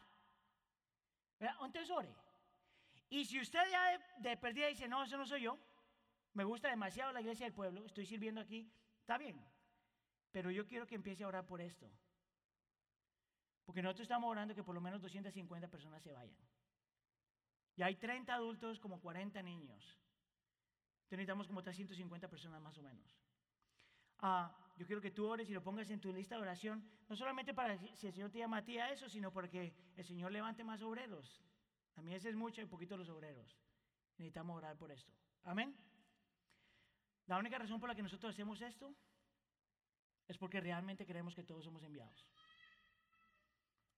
[1.38, 2.12] Entonces ore.
[3.10, 5.58] Y si usted ya de, de perdida dice, no, eso no soy yo,
[6.34, 9.44] me gusta demasiado la iglesia del pueblo, estoy sirviendo aquí, está bien.
[10.30, 11.90] Pero yo quiero que empiece a orar por esto.
[13.64, 16.38] Porque nosotros estamos orando que por lo menos 250 personas se vayan.
[17.76, 19.98] Y hay 30 adultos, como 40 niños.
[21.02, 23.18] Entonces necesitamos como 350 personas más o menos.
[24.20, 27.16] Ah, yo quiero que tú ores y lo pongas en tu lista de oración, no
[27.16, 30.04] solamente para si el Señor te llama a ti a eso, sino para que el
[30.04, 31.42] Señor levante más obreros.
[31.96, 33.56] A mí ese es mucho y poquito los obreros.
[34.18, 35.12] Necesitamos orar por esto.
[35.44, 35.76] Amén.
[37.26, 38.94] La única razón por la que nosotros hacemos esto
[40.26, 42.26] es porque realmente creemos que todos somos enviados.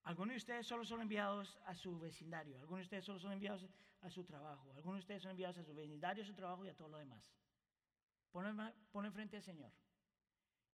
[0.05, 3.69] Algunos de ustedes solo son enviados a su vecindario, algunos de ustedes solo son enviados
[4.01, 6.69] a su trabajo, algunos de ustedes son enviados a su vecindario, a su trabajo y
[6.71, 7.33] a todo lo demás.
[8.33, 9.73] Pone frente al Señor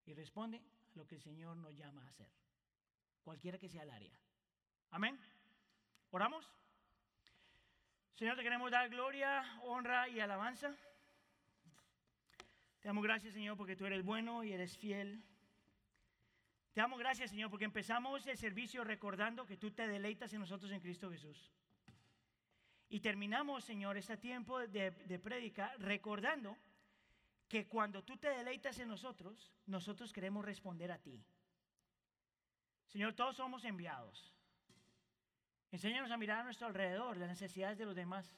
[0.06, 2.30] y responde a lo que el Señor nos llama a hacer,
[3.22, 4.18] cualquiera que sea el área.
[4.90, 5.20] Amén.
[6.10, 6.50] ¿Oramos?
[8.18, 10.74] Señor, te queremos dar gloria, honra y alabanza.
[12.80, 15.22] Te damos gracias, Señor, porque tú eres bueno y eres fiel.
[16.72, 20.72] Te damos gracias, Señor, porque empezamos el servicio recordando que tú te deleitas en nosotros
[20.72, 21.52] en Cristo Jesús.
[22.88, 26.58] Y terminamos, Señor, este tiempo de, de prédica recordando
[27.46, 31.24] que cuando tú te deleitas en nosotros, nosotros queremos responder a ti.
[32.88, 34.34] Señor, todos somos enviados.
[35.70, 38.36] Enséñanos a mirar a nuestro alrededor las necesidades de los demás.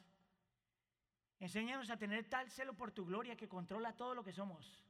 [1.38, 4.84] Enséñanos a tener tal celo por tu gloria que controla todo lo que somos.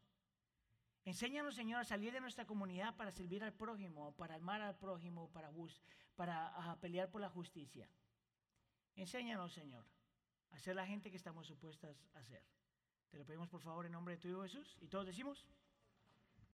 [1.05, 5.31] Enséñanos, Señor, a salir de nuestra comunidad para servir al prójimo, para amar al prójimo,
[5.31, 5.51] para,
[6.17, 7.89] para pelear por la justicia.
[8.97, 9.85] Enséñanos, Señor,
[10.51, 12.43] a ser la gente que estamos supuestas a ser.
[13.11, 14.77] Te lo pedimos por favor en nombre de tu Hijo Jesús.
[14.81, 15.47] Y todos decimos.